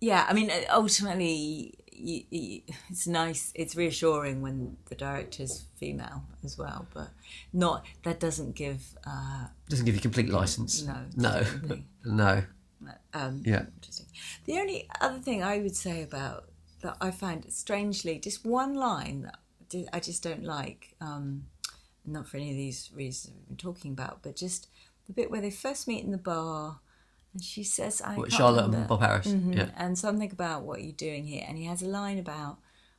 [0.00, 0.26] yeah.
[0.28, 3.52] I mean, uh, ultimately, you, you, it's nice.
[3.54, 7.08] It's reassuring when the director's female as well, but
[7.52, 10.82] not that doesn't give uh, Doesn't give you complete license.
[10.84, 11.44] no No.
[12.04, 12.42] No.
[13.14, 13.64] Um, Yeah.
[13.76, 14.06] Interesting.
[14.44, 16.50] The only other thing I would say about
[16.82, 19.38] that I find strangely just one line that
[19.92, 20.94] I just don't like.
[21.00, 21.46] Um,
[22.04, 24.68] not for any of these reasons we've been talking about, but just
[25.06, 26.80] the bit where they first meet in the bar,
[27.32, 29.26] and she says, "I What, Charlotte and remember." Bob Harris.
[29.26, 29.56] Mhm.
[29.56, 29.70] Yeah.
[29.76, 32.58] and something about what you're doing here, and he has a line about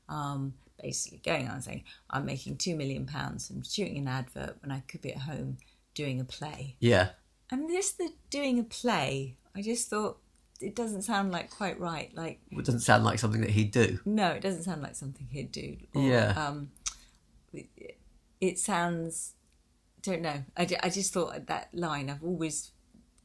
[0.09, 4.71] um, basically going on saying, "I'm making two million pounds from shooting an advert when
[4.71, 5.57] I could be at home
[5.93, 7.09] doing a play." Yeah.
[7.49, 10.19] And this, the doing a play, I just thought
[10.61, 12.11] it doesn't sound like quite right.
[12.15, 13.99] Like, It doesn't sound like something that he'd do.
[14.05, 15.77] no, it doesn't sound like something he'd do.
[15.93, 16.33] Yeah.
[16.35, 16.71] Um,
[17.53, 17.97] it,
[18.41, 19.33] it sounds,
[20.01, 20.43] don't know.
[20.55, 22.71] I, I just thought that line I've always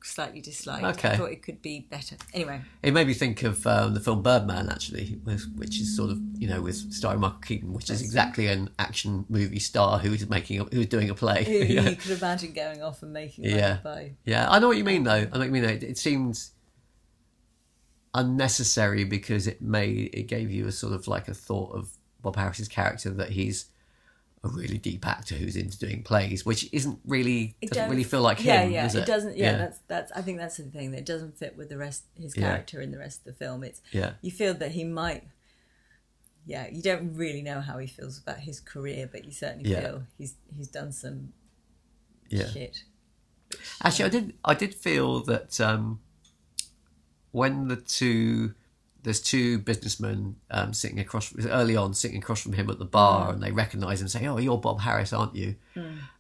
[0.05, 0.99] slightly disliked.
[0.99, 1.11] Okay.
[1.11, 2.17] I thought it could be better.
[2.35, 5.21] Anyway, It made me think of um, the film Birdman, actually,
[5.57, 9.25] which is sort of you know with starring Michael Keaton, which is exactly an action
[9.29, 11.45] movie star who is making a, who's doing a play.
[11.49, 11.89] you, yeah.
[11.91, 13.79] you could imagine going off and making Yeah.
[14.25, 15.13] yeah, I know what you mean though.
[15.13, 15.65] I know what you mean.
[15.65, 16.51] It, it seems
[18.15, 21.91] unnecessary because it made it gave you a sort of like a thought of
[22.21, 23.67] Bob Harris's character that he's
[24.45, 28.23] a really deep actor who's into doing plays, which isn't really It doesn't really feel
[28.23, 28.47] like him.
[28.47, 28.83] yeah, yeah.
[28.83, 29.37] does it, doesn't.
[29.37, 30.13] Yeah, that's that's.
[30.13, 30.91] I think that's the thing.
[30.91, 32.49] That it doesn't fit with the rest his Yeah.
[32.49, 33.63] character in the rest of the film.
[33.65, 35.25] It's yeah, you feel that he might.
[36.45, 39.81] Yeah, you don't really know how he feels about his career, but you certainly Yeah.
[39.81, 41.33] feel he's he's done some
[42.29, 42.49] yeah.
[42.51, 42.83] shit.
[43.83, 44.35] Actually, I did.
[44.45, 46.01] I did feel that um,
[47.33, 48.55] when the two
[49.03, 53.33] there's two businessmen um, sitting across early on, sitting across from him at the bar,
[53.33, 55.57] and they recognise him, and say, "Oh, you're Bob Harris, aren't you?"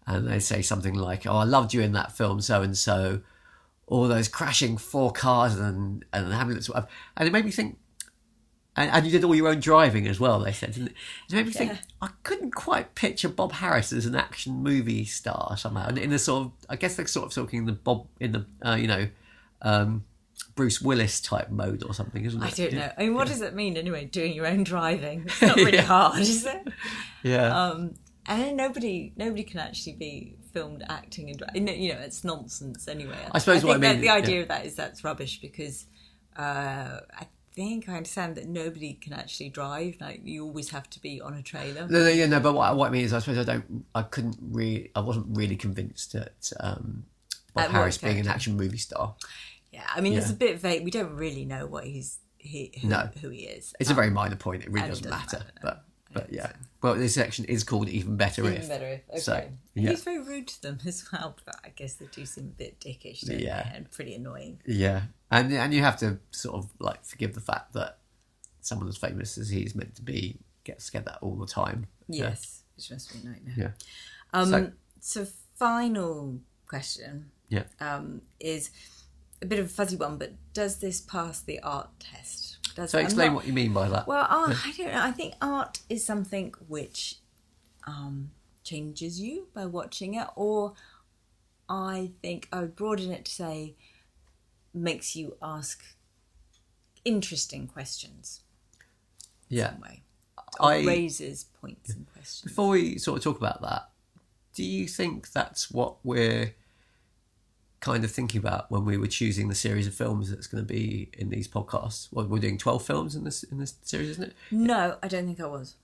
[0.06, 3.20] And they say something like, "Oh, I loved you in that film, so and so."
[3.88, 6.70] All those crashing four cars and and an ambulance,
[7.16, 7.78] and it made me think.
[8.74, 10.38] And, and you did all your own driving as well.
[10.38, 10.94] They said, didn't it?
[11.28, 11.72] It made me think.
[11.72, 11.78] Yeah.
[12.00, 16.18] I couldn't quite picture Bob Harris as an action movie star somehow, and in the
[16.18, 19.08] sort of, I guess they're sort of talking the Bob in the, uh, you know,
[19.60, 20.04] um,
[20.54, 22.46] Bruce Willis type mode or something, isn't it?
[22.46, 22.78] I don't yeah.
[22.78, 22.92] know.
[22.98, 24.04] I mean, what does it mean anyway?
[24.04, 25.24] Doing your own driving?
[25.26, 26.68] It's not really hard, is it?
[27.22, 27.94] Yeah, Um,
[28.26, 33.16] and nobody nobody can actually be filmed acting and you know it's nonsense anyway.
[33.32, 34.42] I suppose what I think that mean- the idea yeah.
[34.42, 35.86] of that is that's rubbish because
[36.36, 39.96] uh, I think I understand that nobody can actually drive.
[40.00, 41.86] Like you always have to be on a trailer.
[41.88, 42.40] no, no, yeah, no.
[42.40, 45.36] But what, what I mean is, I suppose I don't, I couldn't really, I wasn't
[45.36, 47.04] really convinced that um,
[47.54, 49.14] Bob At Harris being an action movie star.
[49.72, 50.84] Yeah, I mean it's a bit vague.
[50.84, 53.08] We don't really know what he's he who, No.
[53.20, 53.72] who he is.
[53.80, 54.62] It's a very minor point.
[54.64, 55.38] It really doesn't doesn't matter.
[55.38, 55.52] matter.
[55.62, 56.48] But, but yeah.
[56.48, 58.68] think Well, this section is called even better Even if.
[58.68, 59.18] better if okay.
[59.20, 59.90] So, yeah.
[59.90, 62.80] He's very rude to them as well, but I guess they do seem a bit
[62.80, 63.70] dickish, don't Yeah.
[63.74, 64.60] And pretty annoying.
[64.66, 67.98] Yeah, and and you have to sort of like forgive the fact that
[68.60, 71.86] someone as famous as he's meant to be gets get that all the time.
[72.08, 72.24] Yeah.
[72.30, 73.54] Yes, which must be a nightmare.
[73.56, 73.70] Yeah.
[74.34, 77.64] Um, So- so, final question Yeah.
[77.80, 78.70] um, is
[79.42, 82.58] a bit of a fuzzy one, but does this pass the art test?
[82.74, 84.06] Does So explain not- what you mean by that.
[84.06, 85.02] Well, art, I don't know.
[85.02, 87.16] I think art is something which
[87.86, 88.30] um,
[88.62, 90.74] changes you by watching it, or
[91.68, 93.74] I think I would broaden it to say
[94.72, 95.84] makes you ask
[97.04, 98.40] interesting questions
[99.48, 99.72] yeah.
[99.72, 100.02] some way.
[100.60, 102.42] Or I raises points and questions.
[102.42, 103.90] before we sort of talk about that,
[104.54, 106.54] do you think that's what we're
[107.82, 110.66] kind of thinking about when we were choosing the series of films that's going to
[110.66, 112.08] be in these podcasts?
[112.10, 114.34] Well, we're doing twelve films in this in this series, isn't it?
[114.50, 115.74] No, I don't think I was.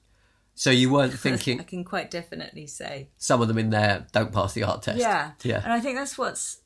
[0.55, 1.61] So you weren't thinking.
[1.61, 4.99] I can quite definitely say some of them in there don't pass the art test.
[4.99, 5.33] Yeah.
[5.43, 5.61] Yeah.
[5.63, 6.61] And I think that's what's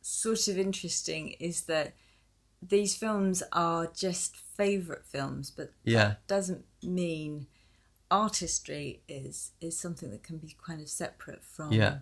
[0.00, 1.94] sort of interesting is that
[2.60, 6.14] these films are just favourite films, but Yeah.
[6.26, 7.46] doesn't mean
[8.10, 11.98] artistry is is something that can be kind of separate from Yeah.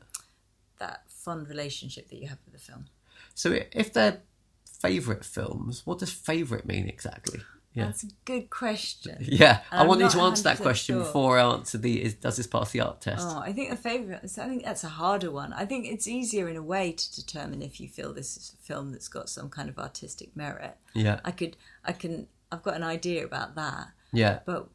[0.80, 2.86] That fun relationship that you have with the film.
[3.34, 4.20] So if they're
[4.64, 7.40] favourite films, what does favourite mean exactly?
[7.72, 7.84] Yeah.
[7.86, 9.18] That's a good question.
[9.28, 11.04] Yeah, I I'm want you to answer that question sure.
[11.04, 13.26] before I answer the is does this pass the art test?
[13.30, 14.24] Oh, I think a favourite.
[14.24, 15.52] I think that's a harder one.
[15.52, 18.62] I think it's easier in a way to determine if you feel this is a
[18.66, 20.76] film that's got some kind of artistic merit.
[20.94, 23.88] Yeah, I could, I can, I've got an idea about that.
[24.12, 24.40] yeah.
[24.44, 24.68] But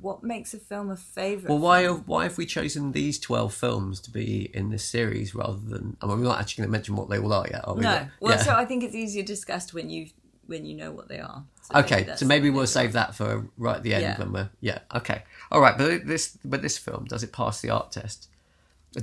[0.00, 1.50] what makes a film a favourite?
[1.50, 2.02] Well, why film?
[2.06, 5.96] why have we chosen these twelve films to be in this series rather than?
[6.00, 7.82] I mean, we're not actually going to mention what they all are yet, are we?
[7.82, 8.08] No.
[8.20, 8.42] Well, Yeah.
[8.42, 10.08] so I think it's easier discussed when you
[10.46, 11.44] when you know what they are.
[11.62, 14.18] So okay, that's so maybe we'll save that for right at the end Yeah.
[14.18, 14.78] when we're yeah.
[14.94, 15.76] Okay, all right.
[15.76, 18.28] But this but this film does it pass the art test?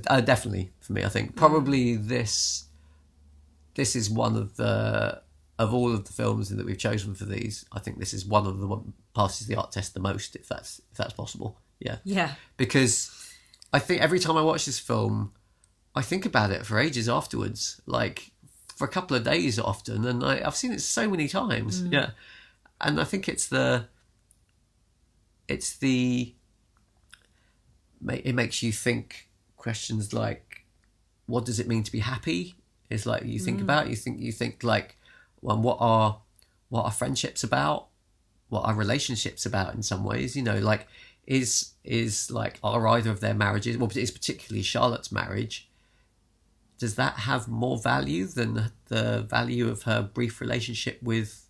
[0.07, 2.65] Uh, definitely for me, I think probably this
[3.75, 5.21] this is one of the
[5.57, 8.45] of all of the films that we've chosen for these, I think this is one
[8.45, 11.59] of the one passes the art test the most, if that's if that's possible.
[11.79, 12.35] Yeah, Yeah.
[12.57, 13.11] because
[13.73, 15.33] I think every time I watch this film,
[15.93, 18.31] I think about it for ages afterwards, like
[18.75, 21.81] for a couple of days often, and I, I've seen it so many times.
[21.81, 21.91] Mm.
[21.91, 22.09] Yeah,
[22.81, 23.87] and I think it's the
[25.47, 26.33] it's the
[28.09, 30.65] it makes you think questions like
[31.27, 32.55] what does it mean to be happy
[32.89, 33.63] it's like you think mm.
[33.63, 34.97] about you think you think like
[35.41, 36.21] well what are
[36.69, 37.87] what are friendships about
[38.49, 40.87] what are relationships about in some ways you know like
[41.25, 45.69] is is like are either of their marriages well it's particularly charlotte's marriage
[46.77, 51.47] does that have more value than the value of her brief relationship with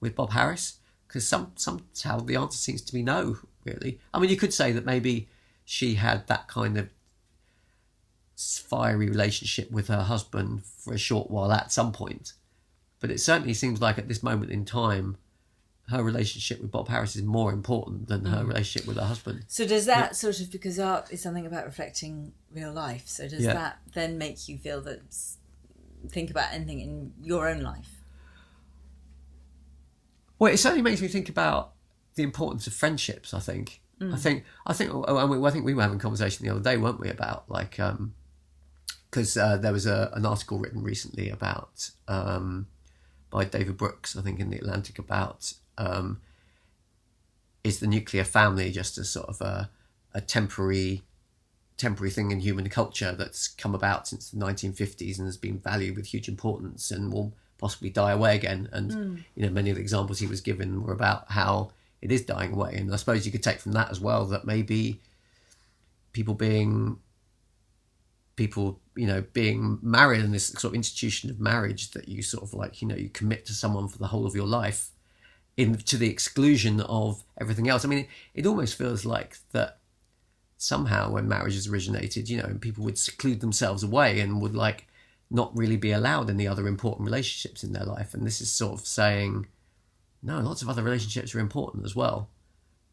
[0.00, 4.30] with bob harris because some somehow the answer seems to be no really i mean
[4.30, 5.28] you could say that maybe
[5.64, 6.88] she had that kind of
[8.36, 12.34] fiery relationship with her husband for a short while at some point.
[13.04, 15.18] But it certainly seems like at this moment in time,
[15.90, 19.44] her relationship with Bob Harris is more important than her relationship with her husband.
[19.46, 23.02] So does that sort of because art is something about reflecting real life?
[23.06, 23.52] So does Yeah.
[23.52, 25.02] that then make you feel that
[26.08, 27.90] think about anything in your own life?
[30.38, 31.72] Well, it certainly makes me think about
[32.14, 33.34] the importance of friendships.
[33.34, 33.82] I think.
[34.00, 34.44] I think.
[34.66, 34.92] I think.
[34.94, 37.10] oh, and we- I think we were having a conversation the other day, weren't we,
[37.10, 37.78] about like
[39.10, 42.66] because uh, there was a, an article written recently about um,
[43.34, 46.20] by David Brooks, I think, in the Atlantic about um,
[47.64, 49.70] is the nuclear family just a sort of a,
[50.14, 51.02] a temporary
[51.76, 55.96] temporary thing in human culture that's come about since the 1950s and has been valued
[55.96, 58.68] with huge importance and will possibly die away again.
[58.70, 62.22] And you know, many of the examples he was given were about how it is
[62.22, 62.74] dying away.
[62.76, 65.00] And I suppose you could take from that as well that maybe
[66.12, 67.00] people being
[68.36, 72.42] people you know being married in this sort of institution of marriage that you sort
[72.42, 74.90] of like you know you commit to someone for the whole of your life
[75.56, 77.84] in to the exclusion of everything else.
[77.84, 79.78] I mean it, it almost feels like that
[80.56, 84.86] somehow when marriages originated you know people would seclude themselves away and would like
[85.30, 88.14] not really be allowed any other important relationships in their life.
[88.14, 89.46] And this is sort of saying
[90.22, 92.28] no lots of other relationships are important as well.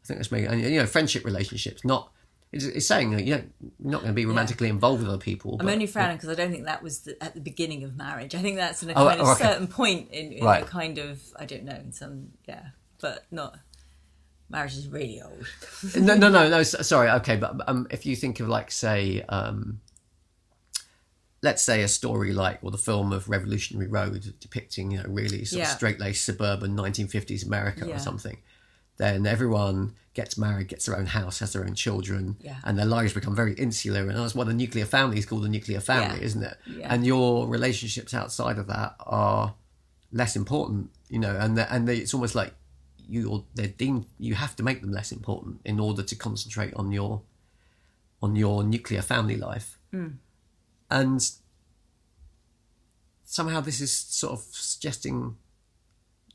[0.02, 2.11] I think that's making you know friendship relationships not
[2.52, 3.44] it's, it's saying that you you're
[3.80, 6.34] not going to be romantically involved with other people I'm but- only frowning because I
[6.34, 8.34] don't think that was the, at the beginning of marriage.
[8.34, 9.44] I think that's in a Oh, kind of oh, okay.
[9.44, 10.62] certain point in, in Right.
[10.62, 12.66] a kind of I don't know in some yeah,
[13.00, 13.58] but not
[14.50, 15.46] marriage is really old.
[15.96, 16.62] no, no, no, no.
[16.62, 17.08] Sorry.
[17.10, 19.80] Okay, but um, if you think of like, say, um,
[21.42, 25.44] let's say a story like, or the film of Revolutionary Road, depicting you know really
[25.46, 25.70] sort Yeah.
[25.70, 27.96] of straight-laced suburban 1950s America Yeah.
[27.96, 28.36] or something,
[28.96, 32.56] then everyone gets married, gets their own house, has their own children, Yeah.
[32.64, 34.00] and their lives become very insular.
[34.00, 36.26] And that's what a nuclear family is called—a nuclear family, Yeah.
[36.26, 36.56] isn't it?
[36.66, 36.92] Yeah.
[36.92, 39.54] And your relationships outside of that are
[40.12, 42.52] less important, you know, and the, and they, it's almost like
[43.08, 46.92] you they're deemed you have to make them less important in order to concentrate on
[46.92, 47.22] your
[48.22, 50.14] on your nuclear family life mm.
[50.90, 51.32] and
[53.24, 55.36] somehow this is sort of suggesting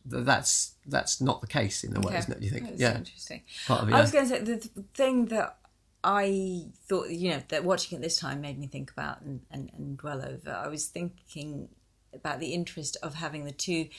[0.10, 2.18] that's that's not the case in a way Okay.
[2.20, 3.42] isn't it do you think That's yeah interesting.
[3.68, 5.58] part of it I was going to say the th- thing that
[6.04, 9.70] I thought, you know, that watching it this time made me think about and, and,
[9.76, 10.52] and dwell over.
[10.52, 11.68] I was thinking
[12.14, 13.90] about the interest of having the two,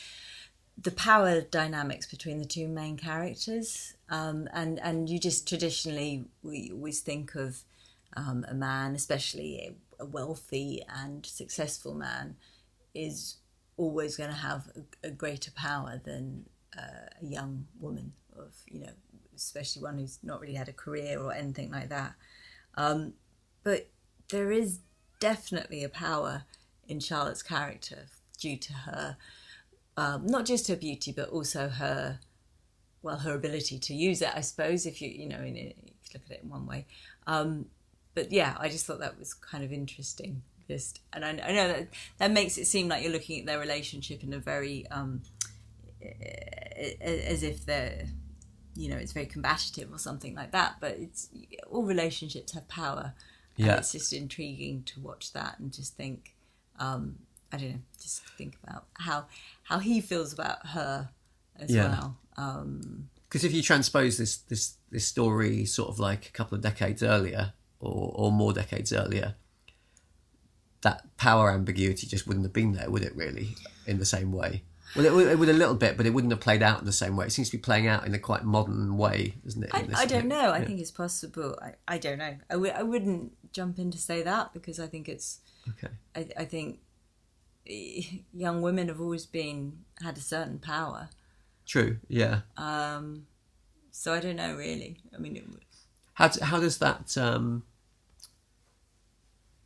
[0.80, 3.94] the power dynamics between the two main characters.
[4.08, 7.58] Um, and, and you just traditionally, we always think of
[8.16, 12.36] um, a man, especially a, a wealthy and successful man,
[12.94, 13.36] is
[13.78, 16.44] always going to have a, a greater power than
[16.76, 18.92] uh, a young woman of you know
[19.34, 22.14] especially one who's not really had a career or anything like that.
[22.74, 23.14] Um,
[23.62, 23.88] but
[24.30, 24.80] there is
[25.20, 26.44] definitely a power
[26.86, 28.06] in charlotte's character
[28.38, 29.16] due to her
[29.96, 32.20] um, not just her beauty but also her
[33.02, 35.72] well her ability to use it i suppose if you you know in, you
[36.14, 36.86] look at it in one way.
[37.26, 37.66] Um,
[38.14, 41.68] but yeah i just thought that was kind of interesting just and I, I know
[41.68, 41.88] that
[42.18, 45.22] that makes it seem like you're looking at their relationship in a very um,
[47.00, 48.06] as if they're
[48.76, 51.28] you know it's very combative or something like that but it's
[51.68, 53.12] all relationships have power
[53.56, 53.76] and Yeah.
[53.76, 56.36] it's just intriguing to watch that and just think
[56.78, 57.16] um
[57.52, 59.26] i don't know just think about how
[59.64, 61.08] how he feels about her
[61.58, 61.88] as Yeah.
[61.88, 66.54] well um because if you transpose this this this story sort of like a couple
[66.54, 69.34] of decades earlier or or more decades earlier
[70.82, 73.54] that power ambiguity just wouldn't have been there would it really
[73.86, 74.62] in the same way
[74.96, 76.86] well it, would- it would a little bit but it wouldn't have played out in
[76.86, 79.64] the same way it seems to be playing out in a quite modern way doesn't
[79.64, 80.50] it I, I don't know.
[80.52, 80.64] I yeah.
[80.64, 81.58] think it's possible.
[81.60, 82.36] I, I don't know.
[82.48, 85.40] I w- I wouldn't jump in to say that because I think it's.
[85.68, 86.78] okay I, I think
[88.32, 91.10] young women have always been had a certain power.
[91.66, 91.98] True.
[92.08, 92.40] Yeah.
[92.56, 93.26] Um,
[93.90, 94.98] so I don't know really.
[95.14, 95.44] I mean, it,
[96.14, 97.64] How how does that um,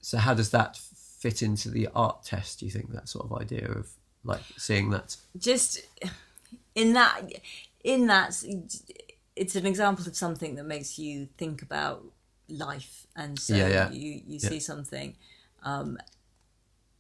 [0.00, 0.80] so how does that
[1.22, 2.58] fit into the art test?
[2.58, 3.88] Do you think that sort of idea of
[4.24, 5.16] like seeing that?
[5.38, 5.80] just
[6.74, 7.20] in that
[7.84, 8.30] in that
[9.34, 12.04] it's an example of something that makes you think about
[12.48, 13.90] life and so Yeah, yeah.
[13.90, 14.48] you you Yeah.
[14.50, 15.16] see something
[15.62, 15.96] um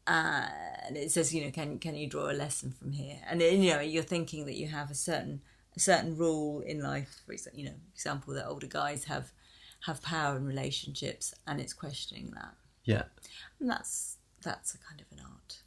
[0.06, 3.70] and it says you know can can you draw a lesson from here and you
[3.72, 5.40] know you're thinking that you have a certain
[5.76, 9.32] a certain rule in life for example you know example that older guys have
[9.86, 12.54] have power in relationships and it's questioning that
[12.84, 13.04] Yeah.
[13.60, 15.62] and that's that's a kind of an art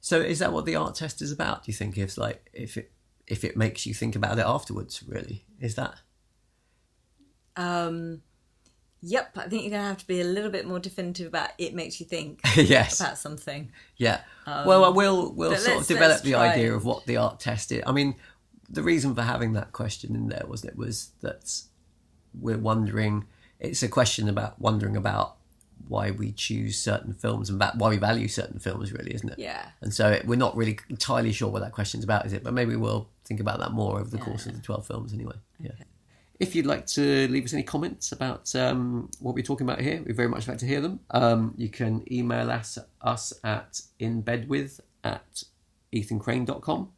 [0.00, 1.64] So is that what the art test is about?
[1.64, 2.92] Do you think if like if it
[3.26, 5.02] if it makes you think about it afterwards?
[5.06, 6.00] Really, is that?
[7.56, 8.22] Um,
[9.00, 11.50] yep, I think you're going to have to be a little bit more definitive about
[11.58, 13.00] it makes you think yes.
[13.00, 13.70] about something.
[13.96, 14.20] Yeah.
[14.46, 17.82] well, I will we'll sort of develop the idea of what the art test is.
[17.86, 18.16] I mean,
[18.68, 21.62] the reason for having that question in there wasn't it was that
[22.38, 23.26] we're wondering.
[23.60, 25.36] It's a question about wondering about
[25.88, 29.38] why we choose certain films and why we value certain films, really, isn't it?
[29.38, 29.66] Yeah.
[29.80, 32.42] And so it, we're not really entirely sure what that question's about, is it?
[32.42, 35.36] But maybe we'll think about that more over the course of the twelve films, anyway.
[35.58, 35.72] Yeah.
[36.40, 40.02] If you'd like to leave us any comments about um, what we're talking about here,
[40.04, 41.00] we'd very much like to hear them.
[41.10, 45.44] Um, you can email us, us at inbedwith at
[45.92, 46.90] ethancrane.com.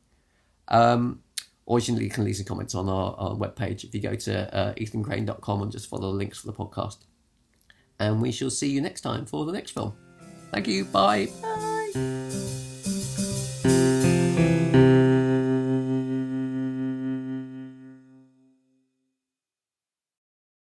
[0.68, 1.20] Um,
[1.66, 4.14] or you can, you can leave some comments on our, our webpage if you go
[4.14, 6.99] to uh, ethancrane.com and just follow the links for the podcast.
[7.99, 9.94] And we shall see you next time for the next film.
[10.53, 10.84] Thank you.
[10.84, 11.28] Bye.
[11.42, 12.15] Bye.